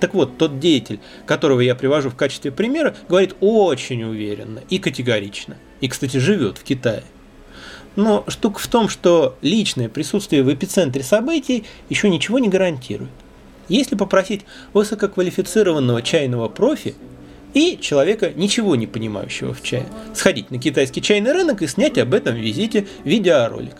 Так 0.00 0.14
вот, 0.14 0.38
тот 0.38 0.58
деятель, 0.58 0.98
которого 1.26 1.60
я 1.60 1.74
привожу 1.74 2.08
в 2.08 2.16
качестве 2.16 2.50
примера, 2.50 2.96
говорит 3.08 3.36
очень 3.40 4.02
уверенно 4.02 4.62
и 4.70 4.78
категорично. 4.78 5.58
И, 5.80 5.88
кстати, 5.88 6.16
живет 6.16 6.56
в 6.56 6.64
Китае. 6.64 7.04
Но 7.96 8.24
штука 8.28 8.60
в 8.60 8.66
том, 8.66 8.88
что 8.88 9.36
личное 9.42 9.88
присутствие 9.88 10.42
в 10.42 10.52
эпицентре 10.52 11.02
событий 11.02 11.64
еще 11.90 12.08
ничего 12.08 12.38
не 12.38 12.48
гарантирует. 12.48 13.10
Если 13.68 13.94
попросить 13.94 14.46
высококвалифицированного 14.72 16.02
чайного 16.02 16.48
профи 16.48 16.94
и 17.52 17.78
человека, 17.80 18.32
ничего 18.34 18.76
не 18.76 18.86
понимающего 18.86 19.52
в 19.52 19.62
чае, 19.62 19.86
сходить 20.14 20.50
на 20.50 20.58
китайский 20.58 21.02
чайный 21.02 21.32
рынок 21.32 21.62
и 21.62 21.66
снять 21.66 21.98
об 21.98 22.14
этом 22.14 22.36
визите 22.36 22.86
видеоролик, 23.04 23.76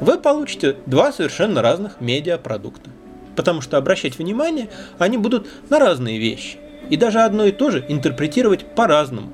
вы 0.00 0.18
получите 0.18 0.76
два 0.86 1.12
совершенно 1.12 1.62
разных 1.62 2.00
медиапродукта 2.00 2.90
потому 3.34 3.60
что 3.60 3.76
обращать 3.76 4.18
внимание 4.18 4.68
они 4.98 5.18
будут 5.18 5.46
на 5.70 5.78
разные 5.78 6.18
вещи, 6.18 6.58
и 6.90 6.96
даже 6.96 7.20
одно 7.20 7.44
и 7.44 7.52
то 7.52 7.70
же 7.70 7.84
интерпретировать 7.88 8.64
по-разному. 8.74 9.32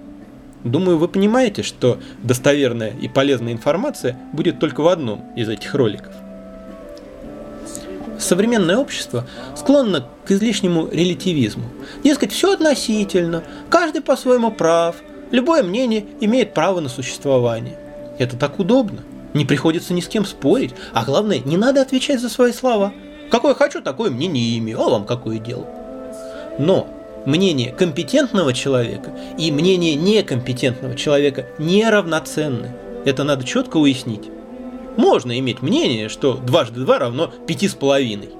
Думаю, 0.64 0.98
вы 0.98 1.08
понимаете, 1.08 1.62
что 1.62 1.98
достоверная 2.22 2.92
и 3.00 3.08
полезная 3.08 3.52
информация 3.52 4.18
будет 4.32 4.60
только 4.60 4.82
в 4.82 4.88
одном 4.88 5.24
из 5.34 5.48
этих 5.48 5.74
роликов. 5.74 6.12
Современное 8.18 8.76
общество 8.76 9.26
склонно 9.56 10.06
к 10.26 10.30
излишнему 10.30 10.88
релятивизму. 10.92 11.64
Дескать, 12.04 12.32
все 12.32 12.52
относительно, 12.52 13.42
каждый 13.70 14.02
по-своему 14.02 14.50
прав, 14.50 14.96
любое 15.30 15.62
мнение 15.62 16.04
имеет 16.20 16.52
право 16.52 16.80
на 16.80 16.90
существование. 16.90 17.78
Это 18.18 18.36
так 18.36 18.58
удобно. 18.58 19.00
Не 19.32 19.46
приходится 19.46 19.94
ни 19.94 20.02
с 20.02 20.08
кем 20.08 20.26
спорить, 20.26 20.74
а 20.92 21.06
главное, 21.06 21.38
не 21.38 21.56
надо 21.56 21.80
отвечать 21.80 22.20
за 22.20 22.28
свои 22.28 22.52
слова– 22.52 22.92
Какое 23.30 23.54
хочу, 23.54 23.80
такое 23.80 24.10
мнение 24.10 24.42
и 24.42 24.58
имею, 24.58 24.80
а 24.80 24.90
вам 24.90 25.06
какое 25.06 25.38
дело? 25.38 25.66
Но 26.58 26.88
мнение 27.26 27.72
компетентного 27.72 28.52
человека 28.52 29.12
и 29.38 29.52
мнение 29.52 29.94
некомпетентного 29.94 30.96
человека 30.96 31.46
неравноценны. 31.58 32.72
Это 33.04 33.24
надо 33.24 33.44
четко 33.44 33.76
уяснить. 33.76 34.28
Можно 34.96 35.38
иметь 35.38 35.62
мнение, 35.62 36.08
что 36.08 36.34
дважды 36.34 36.80
два 36.80 36.98
равно 36.98 37.32
пяти 37.46 37.68
с 37.68 37.74
половиной. 37.74 38.30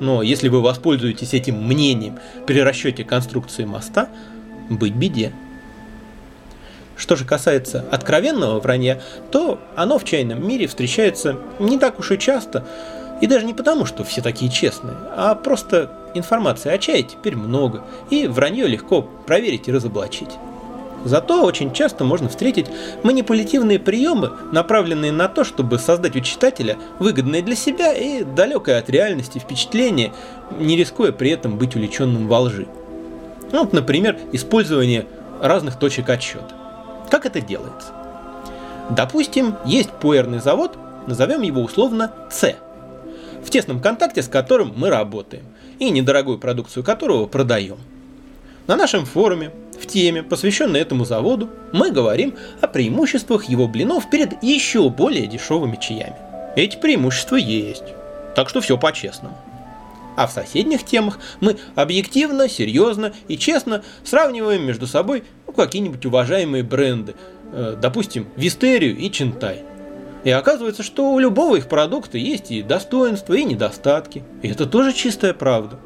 Но 0.00 0.22
если 0.22 0.48
вы 0.48 0.62
воспользуетесь 0.62 1.34
этим 1.34 1.62
мнением 1.62 2.18
при 2.46 2.60
расчете 2.60 3.04
конструкции 3.04 3.64
моста, 3.64 4.08
быть 4.70 4.94
беде. 4.94 5.32
Что 6.96 7.14
же 7.16 7.24
касается 7.24 7.84
откровенного 7.90 8.58
вранья, 8.60 9.00
то 9.30 9.60
оно 9.76 9.98
в 9.98 10.04
чайном 10.04 10.46
мире 10.46 10.66
встречается 10.66 11.38
не 11.58 11.78
так 11.78 11.98
уж 11.98 12.10
и 12.10 12.18
часто, 12.18 12.66
и 13.20 13.26
даже 13.26 13.46
не 13.46 13.54
потому, 13.54 13.86
что 13.86 14.04
все 14.04 14.20
такие 14.20 14.50
честные, 14.50 14.96
а 15.16 15.34
просто 15.34 15.90
информации 16.14 16.70
о 16.70 16.78
чае 16.78 17.02
теперь 17.02 17.36
много, 17.36 17.82
и 18.10 18.26
вранье 18.26 18.66
легко 18.66 19.02
проверить 19.02 19.68
и 19.68 19.72
разоблачить. 19.72 20.30
Зато 21.04 21.44
очень 21.44 21.72
часто 21.72 22.04
можно 22.04 22.28
встретить 22.28 22.66
манипулятивные 23.04 23.78
приемы, 23.78 24.32
направленные 24.50 25.12
на 25.12 25.28
то, 25.28 25.44
чтобы 25.44 25.78
создать 25.78 26.16
у 26.16 26.20
читателя 26.20 26.76
выгодное 26.98 27.42
для 27.42 27.54
себя 27.54 27.92
и 27.92 28.24
далекое 28.24 28.78
от 28.78 28.90
реальности 28.90 29.38
впечатление, 29.38 30.12
не 30.58 30.76
рискуя 30.76 31.12
при 31.12 31.30
этом 31.30 31.58
быть 31.58 31.76
увлеченным 31.76 32.26
во 32.26 32.40
лжи. 32.40 32.66
Ну, 33.52 33.60
вот, 33.60 33.72
например, 33.72 34.18
использование 34.32 35.06
разных 35.40 35.78
точек 35.78 36.08
отсчета. 36.10 36.54
Как 37.08 37.24
это 37.24 37.40
делается? 37.40 37.92
Допустим, 38.90 39.54
есть 39.64 39.90
пуэрный 39.90 40.40
завод, 40.40 40.76
назовем 41.06 41.42
его 41.42 41.62
условно 41.62 42.10
С– 42.30 42.56
в 43.46 43.50
тесном 43.50 43.80
контакте 43.80 44.22
с 44.22 44.28
которым 44.28 44.72
мы 44.76 44.90
работаем 44.90 45.44
и 45.78 45.90
недорогую 45.90 46.38
продукцию 46.38 46.82
которого 46.82 47.26
продаем. 47.26 47.78
На 48.66 48.74
нашем 48.74 49.06
форуме, 49.06 49.52
в 49.80 49.86
теме, 49.86 50.24
посвященной 50.24 50.80
этому 50.80 51.04
заводу, 51.04 51.48
мы 51.72 51.92
говорим 51.92 52.34
о 52.60 52.66
преимуществах 52.66 53.44
его 53.44 53.68
блинов 53.68 54.10
перед 54.10 54.42
еще 54.42 54.90
более 54.90 55.28
дешевыми 55.28 55.78
чаями. 55.80 56.16
Эти 56.56 56.76
преимущества 56.76 57.36
есть, 57.36 57.84
так 58.34 58.48
что 58.48 58.60
все 58.60 58.76
по-честному. 58.76 59.38
А 60.16 60.26
в 60.26 60.32
соседних 60.32 60.84
темах 60.84 61.20
мы 61.40 61.56
объективно, 61.76 62.48
серьезно 62.48 63.12
и 63.28 63.38
честно 63.38 63.84
сравниваем 64.02 64.66
между 64.66 64.88
собой 64.88 65.22
ну, 65.46 65.52
какие-нибудь 65.52 66.04
уважаемые 66.04 66.64
бренды, 66.64 67.14
э, 67.52 67.76
допустим, 67.80 68.26
Вистерию 68.36 68.96
и 68.96 69.08
Чинтай– 69.08 69.62
и 70.26 70.30
оказывается, 70.32 70.82
что 70.82 71.12
у 71.12 71.20
любого 71.20 71.54
их 71.54 71.68
продукта 71.68 72.18
есть 72.18 72.50
и 72.50 72.60
достоинства, 72.60 73.34
и 73.34 73.44
недостатки. 73.44 74.24
И 74.42 74.48
это 74.48 74.66
тоже 74.66 74.92
чистая 74.92 75.32
правда. 75.32 75.78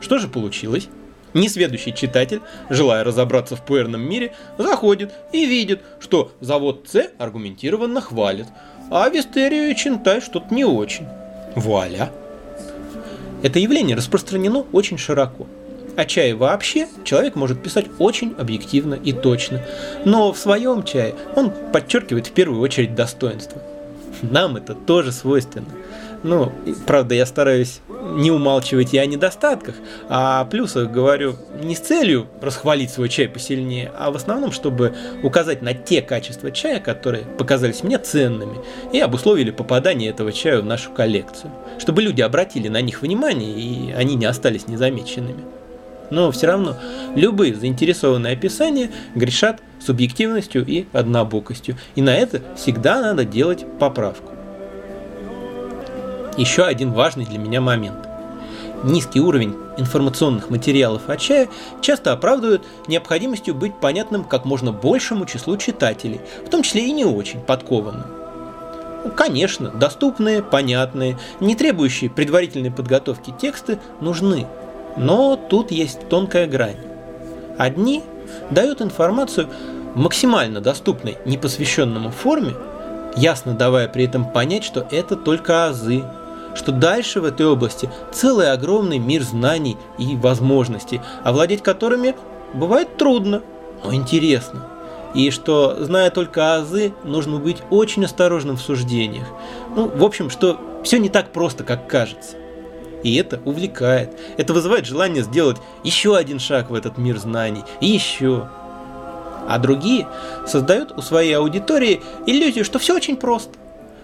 Что 0.00 0.18
же 0.18 0.28
получилось? 0.28 0.86
Несведущий 1.34 1.92
читатель, 1.92 2.42
желая 2.70 3.02
разобраться 3.02 3.56
в 3.56 3.62
пуэрном 3.62 4.00
мире, 4.00 4.34
заходит 4.56 5.12
и 5.32 5.46
видит, 5.46 5.80
что 5.98 6.30
завод 6.38 6.86
С 6.92 7.10
аргументированно 7.18 8.00
хвалит, 8.00 8.46
а 8.88 9.08
Вистерию 9.08 9.68
и 9.68 9.74
Чинтай 9.74 10.20
что-то 10.20 10.54
не 10.54 10.64
очень. 10.64 11.08
Вуаля! 11.56 12.12
Это 13.42 13.58
явление 13.58 13.96
распространено 13.96 14.64
очень 14.70 14.96
широко. 14.96 15.48
О 15.96 16.04
чае 16.04 16.36
вообще 16.36 16.86
человек 17.02 17.34
может 17.34 17.60
писать 17.60 17.86
очень 17.98 18.36
объективно 18.38 18.94
и 18.94 19.12
точно, 19.12 19.60
но 20.04 20.32
в 20.32 20.38
своем 20.38 20.84
чае 20.84 21.16
он 21.34 21.52
подчеркивает 21.72 22.28
в 22.28 22.32
первую 22.32 22.60
очередь 22.60 22.94
достоинства– 22.94 23.60
нам 24.22 24.56
это 24.56 24.74
тоже 24.74 25.12
свойственно. 25.12 25.66
Ну, 26.22 26.52
правда, 26.86 27.14
я 27.16 27.26
стараюсь 27.26 27.80
не 28.14 28.30
умалчивать 28.30 28.94
и 28.94 28.98
о 28.98 29.06
недостатках, 29.06 29.74
а 30.08 30.40
о 30.40 30.44
плюсах 30.44 30.90
говорю 30.90 31.34
не 31.60 31.74
с 31.74 31.80
целью 31.80 32.28
расхвалить 32.40 32.90
свой 32.90 33.08
чай 33.08 33.28
посильнее, 33.28 33.90
а 33.98 34.10
в 34.12 34.16
основном, 34.16 34.52
чтобы 34.52 34.94
указать 35.22 35.62
на 35.62 35.74
те 35.74 36.00
качества 36.00 36.52
чая, 36.52 36.78
которые 36.78 37.24
показались 37.24 37.82
мне 37.82 37.98
ценными 37.98 38.58
и 38.92 39.00
обусловили 39.00 39.50
попадание 39.50 40.10
этого 40.10 40.32
чая 40.32 40.60
в 40.60 40.64
нашу 40.64 40.92
коллекцию, 40.92 41.50
чтобы 41.78 42.02
люди 42.02 42.20
обратили 42.20 42.68
на 42.68 42.80
них 42.80 43.02
внимание 43.02 43.50
и 43.50 43.92
они 43.92 44.14
не 44.14 44.26
остались 44.26 44.68
незамеченными. 44.68 45.42
Но 46.12 46.30
все 46.30 46.46
равно 46.46 46.76
любые 47.14 47.54
заинтересованные 47.54 48.34
описания 48.34 48.90
грешат 49.14 49.62
субъективностью 49.80 50.62
и 50.66 50.84
однобокостью. 50.92 51.78
И 51.94 52.02
на 52.02 52.14
это 52.14 52.42
всегда 52.54 53.00
надо 53.00 53.24
делать 53.24 53.64
поправку. 53.80 54.32
Еще 56.36 56.64
один 56.64 56.92
важный 56.92 57.24
для 57.24 57.38
меня 57.38 57.62
момент. 57.62 58.06
Низкий 58.84 59.20
уровень 59.20 59.56
информационных 59.78 60.50
материалов 60.50 61.08
о 61.08 61.16
чае 61.16 61.48
часто 61.80 62.12
оправдывают 62.12 62.62
необходимостью 62.88 63.54
быть 63.54 63.74
понятным 63.80 64.24
как 64.24 64.44
можно 64.44 64.70
большему 64.70 65.24
числу 65.24 65.56
читателей, 65.56 66.20
в 66.44 66.50
том 66.50 66.62
числе 66.62 66.86
и 66.86 66.92
не 66.92 67.06
очень 67.06 67.40
подкованным. 67.40 68.04
Ну, 69.04 69.10
конечно, 69.12 69.70
доступные, 69.70 70.42
понятные, 70.42 71.18
не 71.40 71.56
требующие 71.56 72.10
предварительной 72.10 72.70
подготовки 72.70 73.32
тексты 73.40 73.78
нужны, 74.02 74.46
но 74.96 75.36
тут 75.36 75.70
есть 75.70 76.08
тонкая 76.08 76.46
грань. 76.46 76.76
Одни 77.58 78.02
дают 78.50 78.82
информацию 78.82 79.48
максимально 79.94 80.60
доступной 80.60 81.18
непосвященному 81.24 82.10
форме, 82.10 82.54
ясно 83.16 83.52
давая 83.52 83.88
при 83.88 84.04
этом 84.04 84.24
понять, 84.30 84.64
что 84.64 84.86
это 84.90 85.16
только 85.16 85.66
азы, 85.66 86.02
что 86.54 86.72
дальше 86.72 87.20
в 87.20 87.24
этой 87.24 87.46
области 87.46 87.90
целый 88.12 88.50
огромный 88.52 88.98
мир 88.98 89.22
знаний 89.22 89.76
и 89.98 90.16
возможностей, 90.16 91.00
овладеть 91.24 91.62
которыми 91.62 92.14
бывает 92.54 92.96
трудно, 92.96 93.42
но 93.84 93.94
интересно. 93.94 94.66
И 95.14 95.30
что, 95.30 95.76
зная 95.78 96.10
только 96.10 96.54
азы, 96.54 96.94
нужно 97.04 97.38
быть 97.38 97.58
очень 97.70 98.04
осторожным 98.04 98.56
в 98.56 98.62
суждениях. 98.62 99.26
Ну, 99.76 99.88
в 99.88 100.02
общем, 100.04 100.30
что 100.30 100.58
все 100.84 100.98
не 100.98 101.10
так 101.10 101.32
просто, 101.32 101.64
как 101.64 101.86
кажется. 101.86 102.36
И 103.02 103.14
это 103.16 103.40
увлекает. 103.44 104.10
Это 104.36 104.52
вызывает 104.52 104.86
желание 104.86 105.22
сделать 105.22 105.58
еще 105.84 106.16
один 106.16 106.38
шаг 106.38 106.70
в 106.70 106.74
этот 106.74 106.98
мир 106.98 107.18
знаний, 107.18 107.64
и 107.80 107.86
еще. 107.86 108.48
А 109.48 109.58
другие 109.58 110.06
создают 110.46 110.92
у 110.96 111.02
своей 111.02 111.34
аудитории 111.34 112.00
иллюзию, 112.26 112.64
что 112.64 112.78
все 112.78 112.94
очень 112.94 113.16
просто. 113.16 113.58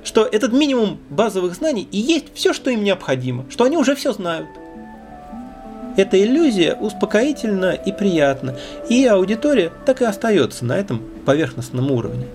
Что 0.04 0.24
этот 0.24 0.52
минимум 0.52 0.98
базовых 1.10 1.54
знаний 1.54 1.86
и 1.90 1.98
есть 1.98 2.26
все, 2.34 2.52
что 2.52 2.70
им 2.70 2.82
необходимо, 2.82 3.44
что 3.50 3.64
они 3.64 3.76
уже 3.76 3.94
все 3.94 4.12
знают. 4.12 4.48
Эта 5.96 6.22
иллюзия 6.22 6.74
успокоительна 6.74 7.72
и 7.72 7.90
приятна, 7.90 8.56
и 8.88 9.04
аудитория 9.04 9.72
так 9.84 10.00
и 10.00 10.04
остается 10.04 10.64
на 10.64 10.74
этом 10.78 11.02
поверхностном 11.26 11.90
уровне. 11.90 12.26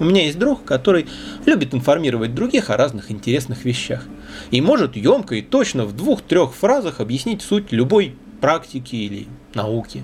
У 0.00 0.04
меня 0.04 0.24
есть 0.24 0.38
друг, 0.38 0.64
который 0.64 1.06
любит 1.46 1.72
информировать 1.72 2.34
других 2.34 2.70
о 2.70 2.76
разных 2.76 3.10
интересных 3.12 3.64
вещах 3.64 4.04
и 4.50 4.60
может 4.60 4.96
емко 4.96 5.36
и 5.36 5.42
точно 5.42 5.84
в 5.84 5.96
двух-трех 5.96 6.52
фразах 6.54 7.00
объяснить 7.00 7.42
суть 7.42 7.70
любой 7.70 8.16
практики 8.40 8.96
или 8.96 9.26
науки. 9.54 10.02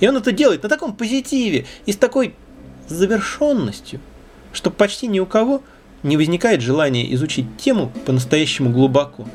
И 0.00 0.08
он 0.08 0.16
это 0.16 0.32
делает 0.32 0.62
на 0.62 0.68
таком 0.70 0.94
позитиве 0.94 1.66
и 1.84 1.92
с 1.92 1.96
такой 1.96 2.34
завершенностью, 2.88 4.00
что 4.52 4.70
почти 4.70 5.06
ни 5.06 5.20
у 5.20 5.26
кого 5.26 5.62
не 6.02 6.16
возникает 6.16 6.62
желания 6.62 7.12
изучить 7.14 7.58
тему 7.58 7.92
по-настоящему 8.06 8.70
глубоко. 8.70 9.26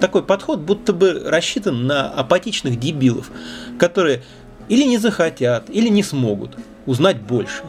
Такой 0.00 0.22
подход 0.22 0.60
будто 0.60 0.94
бы 0.94 1.22
рассчитан 1.26 1.86
на 1.86 2.08
апатичных 2.08 2.80
дебилов, 2.80 3.30
которые 3.78 4.22
или 4.70 4.84
не 4.84 4.96
захотят, 4.96 5.68
или 5.68 5.88
не 5.88 6.02
смогут 6.02 6.56
узнать 6.86 7.20
больше. 7.20 7.62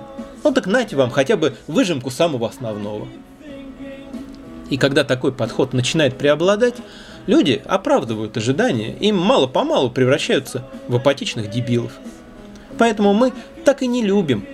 Ну 0.46 0.54
так 0.54 0.66
нате 0.68 0.96
вам 0.96 1.10
хотя 1.10 1.36
бы 1.36 1.58
выжимку 1.68 2.10
самого 2.10 2.48
основного. 2.48 3.10
И 4.70 4.78
когда 4.78 5.04
такой 5.04 5.34
подход 5.34 5.74
начинает 5.74 6.18
преобладать, 6.18 6.76
Люди 7.28 7.64
оправдывают 7.66 8.38
ожидания 8.38 8.96
и 9.00 9.12
мало-помалу 9.12 9.90
превращаются 9.90 10.64
в 10.88 10.96
апатичных 10.96 11.50
дебилов. 11.50 11.94
Поэтому 12.78 13.14
мы 13.14 13.34
так 13.64 13.82
и 13.82 13.88
не 13.88 14.04
любим 14.04 14.46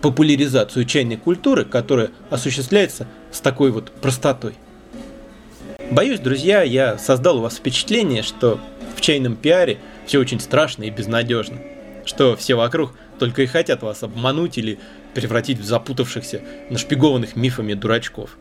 популяризацию 0.00 0.84
чайной 0.84 1.16
культуры, 1.16 1.64
которая 1.64 2.10
осуществляется 2.30 3.08
с 3.32 3.40
такой 3.40 3.72
вот 3.72 3.90
простотой. 3.90 4.54
Боюсь, 5.90 6.20
друзья, 6.20 6.62
я 6.62 6.98
создал 6.98 7.38
у 7.38 7.40
вас 7.40 7.56
впечатление, 7.56 8.22
что 8.22 8.60
в 8.96 9.00
чайном 9.00 9.34
пиаре 9.34 9.78
все 10.06 10.18
очень 10.18 10.38
страшно 10.38 10.84
и 10.84 10.90
безнадежно, 10.90 11.58
что 12.04 12.36
все 12.36 12.54
вокруг 12.54 12.94
только 13.18 13.42
и 13.42 13.46
хотят 13.46 13.82
вас 13.82 14.04
обмануть 14.04 14.56
или 14.56 14.78
превратить 15.14 15.58
в 15.58 15.64
запутавшихся, 15.64 16.42
нашпигованных 16.70 17.36
мифами 17.36 17.74
дурачков. 17.74 18.36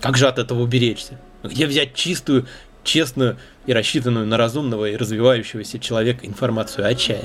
Как 0.00 0.16
же 0.16 0.26
от 0.26 0.38
этого 0.38 0.62
уберечься? 0.62 1.20
Где 1.42 1.66
взять 1.66 1.94
чистую 1.94 2.46
честную 2.84 3.38
и 3.66 3.72
рассчитанную 3.72 4.26
на 4.26 4.36
разумного 4.36 4.90
и 4.90 4.96
развивающегося 4.96 5.78
человека 5.78 6.26
информацию 6.26 6.86
о 6.86 6.94
чае. 6.94 7.24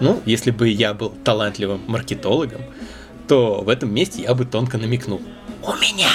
Ну, 0.00 0.20
если 0.26 0.50
бы 0.50 0.68
я 0.68 0.94
был 0.94 1.10
талантливым 1.24 1.82
маркетологом, 1.86 2.62
то 3.26 3.62
в 3.62 3.68
этом 3.68 3.92
месте 3.92 4.22
я 4.22 4.34
бы 4.34 4.44
тонко 4.44 4.78
намекнул. 4.78 5.22
У 5.62 5.72
меня! 5.74 6.08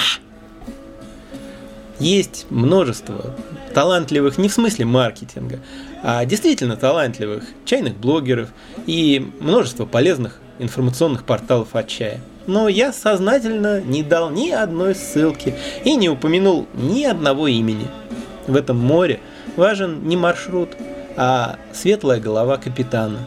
Есть 2.00 2.46
множество 2.50 3.36
талантливых 3.72 4.36
не 4.36 4.48
в 4.48 4.52
смысле 4.52 4.84
маркетинга, 4.84 5.60
а 6.02 6.24
действительно 6.24 6.76
талантливых 6.76 7.44
чайных 7.64 7.96
блогеров 7.96 8.50
и 8.86 9.30
множество 9.40 9.86
полезных 9.86 10.40
информационных 10.58 11.24
порталов 11.24 11.74
о 11.74 11.82
чае. 11.82 12.20
Но 12.46 12.68
я 12.68 12.92
сознательно 12.92 13.80
не 13.80 14.02
дал 14.02 14.30
ни 14.30 14.50
одной 14.50 14.94
ссылки 14.94 15.54
и 15.84 15.96
не 15.96 16.08
упомянул 16.08 16.66
ни 16.74 17.04
одного 17.04 17.48
имени– 17.48 17.86
в 18.46 18.56
этом 18.56 18.78
море 18.78 19.20
важен 19.56 20.06
не 20.06 20.16
маршрут, 20.16 20.70
а 21.16 21.56
светлая 21.72 22.20
голова 22.20 22.58
капитана. 22.58 23.18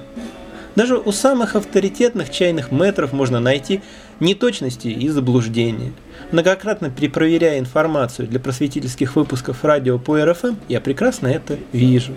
Даже 0.76 0.98
у 0.98 1.12
самых 1.12 1.56
авторитетных 1.56 2.30
чайных 2.30 2.72
метров 2.72 3.14
можно 3.14 3.40
найти 3.40 3.82
неточности 4.20 4.90
и 4.90 5.10
заблуждения. 5.10 5.92
Многократно 6.32 6.92
перепроверяя 6.92 7.58
информацию 7.58 8.28
для 8.28 8.40
просветительских 8.40 9.16
выпусков 9.16 9.66
радио 9.66 9.98
по 9.98 10.24
РФМ, 10.24 10.56
я 10.68 10.82
прекрасно 10.82 11.28
это 11.28 11.58
вижу. 11.72 12.14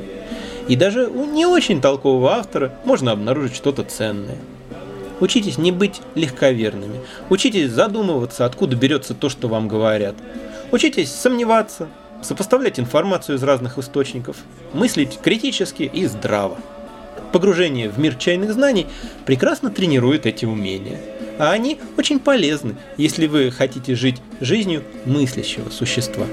И 0.69 0.77
даже 0.77 1.07
у 1.07 1.25
не 1.25 1.47
очень 1.47 1.81
толкового 1.81 2.35
автора 2.35 2.75
можно 2.85 3.13
обнаружить 3.13 3.57
что-то 3.57 3.83
ценное. 3.83 4.37
Учитесь 5.21 5.59
не 5.59 5.71
быть 5.71 6.01
легковерными. 6.15 7.01
Учитесь 7.29 7.71
задумываться, 7.71 8.47
откуда 8.47 8.75
берется 8.75 9.15
то, 9.15 9.29
что 9.29 9.49
вам 9.49 9.69
говорят. 9.69 10.17
Учитесь 10.73 11.13
сомневаться, 11.13 11.89
сопоставлять 12.23 12.81
информацию 12.81 13.37
из 13.37 13.43
разных 13.43 13.79
источников, 13.79 14.37
мыслить 14.73 15.19
критически 15.23 15.83
и 15.83 16.07
здраво. 16.07 16.59
Погружение 17.33 17.89
в 17.89 17.99
мир 17.99 18.15
чайных 18.15 18.53
знаний 18.53 18.87
прекрасно 19.27 19.71
тренирует 19.71 20.27
эти 20.27 20.47
умения. 20.47 20.99
А 21.39 21.53
они 21.53 21.79
очень 21.97 22.19
полезны, 22.19 22.77
если 22.97 23.27
вы 23.27 23.51
хотите 23.51 23.95
жить 23.95 24.21
жизнью 24.41 24.83
мыслящего 25.05 25.71
существа. 25.71 26.27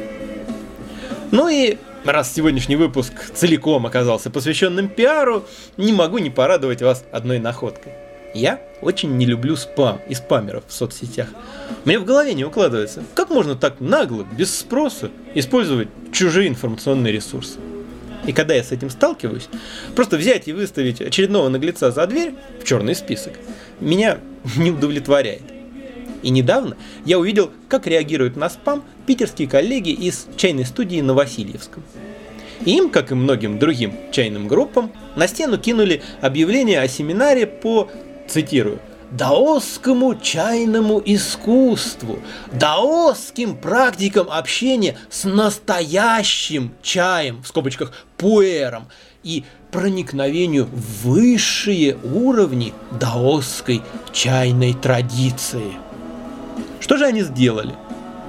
Ну 1.31 1.49
и 1.49 1.77
раз 2.03 2.33
сегодняшний 2.33 2.77
выпуск 2.77 3.13
целиком 3.33 3.85
оказался 3.85 4.29
посвященным 4.29 4.87
пиару, 4.87 5.45
не 5.75 5.93
могу 5.93 6.17
не 6.17 6.29
порадовать 6.29 6.81
вас 6.81 7.03
одной 7.11 7.39
находкой. 7.39 7.93
Я 8.33 8.61
очень 8.81 9.17
не 9.17 9.25
люблю 9.25 9.55
спам 9.55 9.99
и 10.07 10.13
спамеров 10.13 10.63
в 10.67 10.73
соцсетях. 10.73 11.29
Мне 11.85 11.99
в 11.99 12.05
голове 12.05 12.33
не 12.33 12.45
укладывается, 12.45 13.03
как 13.15 13.29
можно 13.29 13.55
так 13.55 13.79
нагло, 13.79 14.23
без 14.23 14.55
спроса, 14.55 15.09
использовать 15.33 15.87
чужие 16.11 16.47
информационные 16.47 17.13
ресурсы. 17.13 17.59
И 18.25 18.33
когда 18.33 18.53
я 18.53 18.63
с 18.63 18.71
этим 18.71 18.89
сталкиваюсь, 18.89 19.47
просто 19.95 20.17
взять 20.17 20.47
и 20.47 20.53
выставить 20.53 21.01
очередного 21.01 21.49
наглеца 21.49 21.91
за 21.91 22.05
дверь 22.07 22.35
в 22.61 22.65
черный 22.65 22.93
список, 22.93 23.33
меня 23.79 24.19
не 24.57 24.71
удовлетворяет. 24.71 25.43
И 26.23 26.29
недавно 26.29 26.75
я 27.05 27.19
увидел, 27.19 27.51
как 27.69 27.87
реагируют 27.87 28.35
на 28.35 28.49
спам 28.49 28.83
питерские 29.05 29.47
коллеги 29.47 29.91
из 29.91 30.27
чайной 30.35 30.65
студии 30.65 30.99
на 30.99 31.13
Васильевском. 31.13 31.83
Им, 32.65 32.89
как 32.89 33.11
и 33.11 33.15
многим 33.15 33.59
другим 33.59 33.93
чайным 34.11 34.47
группам, 34.47 34.91
на 35.15 35.27
стену 35.27 35.57
кинули 35.57 36.01
объявление 36.21 36.81
о 36.81 36.87
семинаре 36.87 37.45
по 37.45 37.89
цитирую, 38.27 38.79
даосскому 39.11 40.15
чайному 40.15 41.01
искусству, 41.05 42.19
даосским 42.51 43.55
практикам 43.55 44.29
общения 44.29 44.97
с 45.09 45.23
настоящим 45.23 46.73
чаем, 46.81 47.41
в 47.41 47.47
скобочках 47.47 47.93
пуэром, 48.17 48.87
и 49.23 49.43
проникновению 49.71 50.65
в 50.65 51.07
высшие 51.07 51.97
уровни 52.03 52.73
даосской 52.99 53.81
чайной 54.13 54.73
традиции. 54.73 55.73
Что 56.79 56.97
же 56.97 57.05
они 57.05 57.21
сделали? 57.21 57.73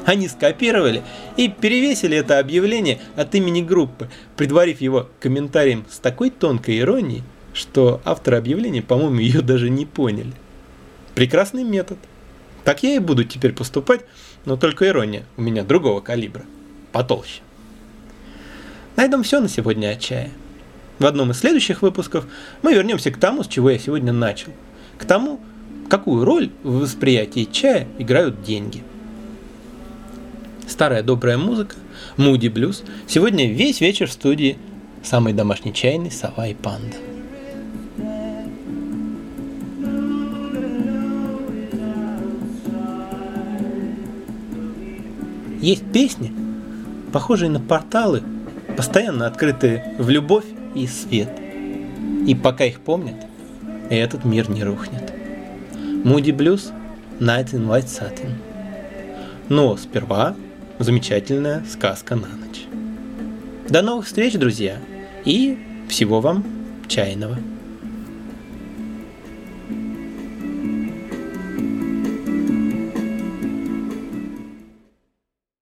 Они 0.04 0.26
скопировали 0.26 1.02
и 1.36 1.48
перевесили 1.48 2.16
это 2.16 2.38
объявление 2.38 2.98
от 3.14 3.34
имени 3.34 3.60
группы, 3.60 4.08
предварив 4.36 4.80
его 4.80 5.08
комментарием 5.20 5.84
с 5.90 5.98
такой 5.98 6.30
тонкой 6.30 6.80
иронией, 6.80 7.22
что 7.52 8.00
авторы 8.04 8.36
объявления, 8.36 8.82
по-моему, 8.82 9.18
ее 9.18 9.40
даже 9.40 9.70
не 9.70 9.86
поняли. 9.86 10.32
Прекрасный 11.14 11.64
метод. 11.64 11.98
Так 12.64 12.82
я 12.82 12.96
и 12.96 12.98
буду 12.98 13.24
теперь 13.24 13.52
поступать, 13.52 14.02
но 14.44 14.56
только 14.56 14.86
ирония 14.86 15.24
у 15.36 15.42
меня 15.42 15.64
другого 15.64 16.00
калибра, 16.00 16.44
потолще. 16.92 17.40
На 18.96 19.04
этом 19.04 19.22
все 19.22 19.40
на 19.40 19.48
сегодня 19.48 19.92
от 19.92 20.00
чая. 20.00 20.30
В 20.98 21.06
одном 21.06 21.30
из 21.30 21.38
следующих 21.38 21.82
выпусков 21.82 22.26
мы 22.62 22.74
вернемся 22.74 23.10
к 23.10 23.18
тому, 23.18 23.44
с 23.44 23.48
чего 23.48 23.70
я 23.70 23.78
сегодня 23.78 24.12
начал. 24.12 24.52
К 24.98 25.04
тому, 25.04 25.40
какую 25.88 26.24
роль 26.24 26.50
в 26.62 26.80
восприятии 26.80 27.48
чая 27.50 27.86
играют 27.98 28.42
деньги. 28.42 28.82
Старая 30.66 31.02
добрая 31.02 31.38
музыка, 31.38 31.76
Муди 32.16 32.48
Блюз, 32.48 32.82
сегодня 33.06 33.50
весь 33.50 33.80
вечер 33.80 34.08
в 34.08 34.12
студии 34.12 34.58
самой 35.02 35.32
домашней 35.32 35.72
чайной 35.72 36.10
«Сова 36.10 36.46
и 36.46 36.54
панда». 36.54 37.07
Есть 45.60 45.84
песни, 45.92 46.32
похожие 47.12 47.50
на 47.50 47.60
порталы, 47.60 48.22
постоянно 48.76 49.26
открытые 49.26 49.94
в 49.98 50.08
любовь 50.08 50.44
и 50.74 50.86
свет. 50.86 51.30
И 52.26 52.34
пока 52.34 52.64
их 52.64 52.80
помнят, 52.80 53.16
этот 53.90 54.24
мир 54.24 54.48
не 54.50 54.62
рухнет. 54.62 55.12
Moody 56.04 56.36
Blues, 56.36 56.72
Night 57.18 57.52
in 57.52 57.66
White 57.66 57.86
Satin. 57.86 58.30
Но 59.48 59.76
сперва 59.76 60.36
замечательная 60.78 61.64
сказка 61.68 62.14
на 62.14 62.28
ночь. 62.28 62.66
До 63.68 63.82
новых 63.82 64.06
встреч, 64.06 64.34
друзья, 64.34 64.76
и 65.24 65.58
всего 65.88 66.20
вам 66.20 66.44
чайного. 66.86 67.36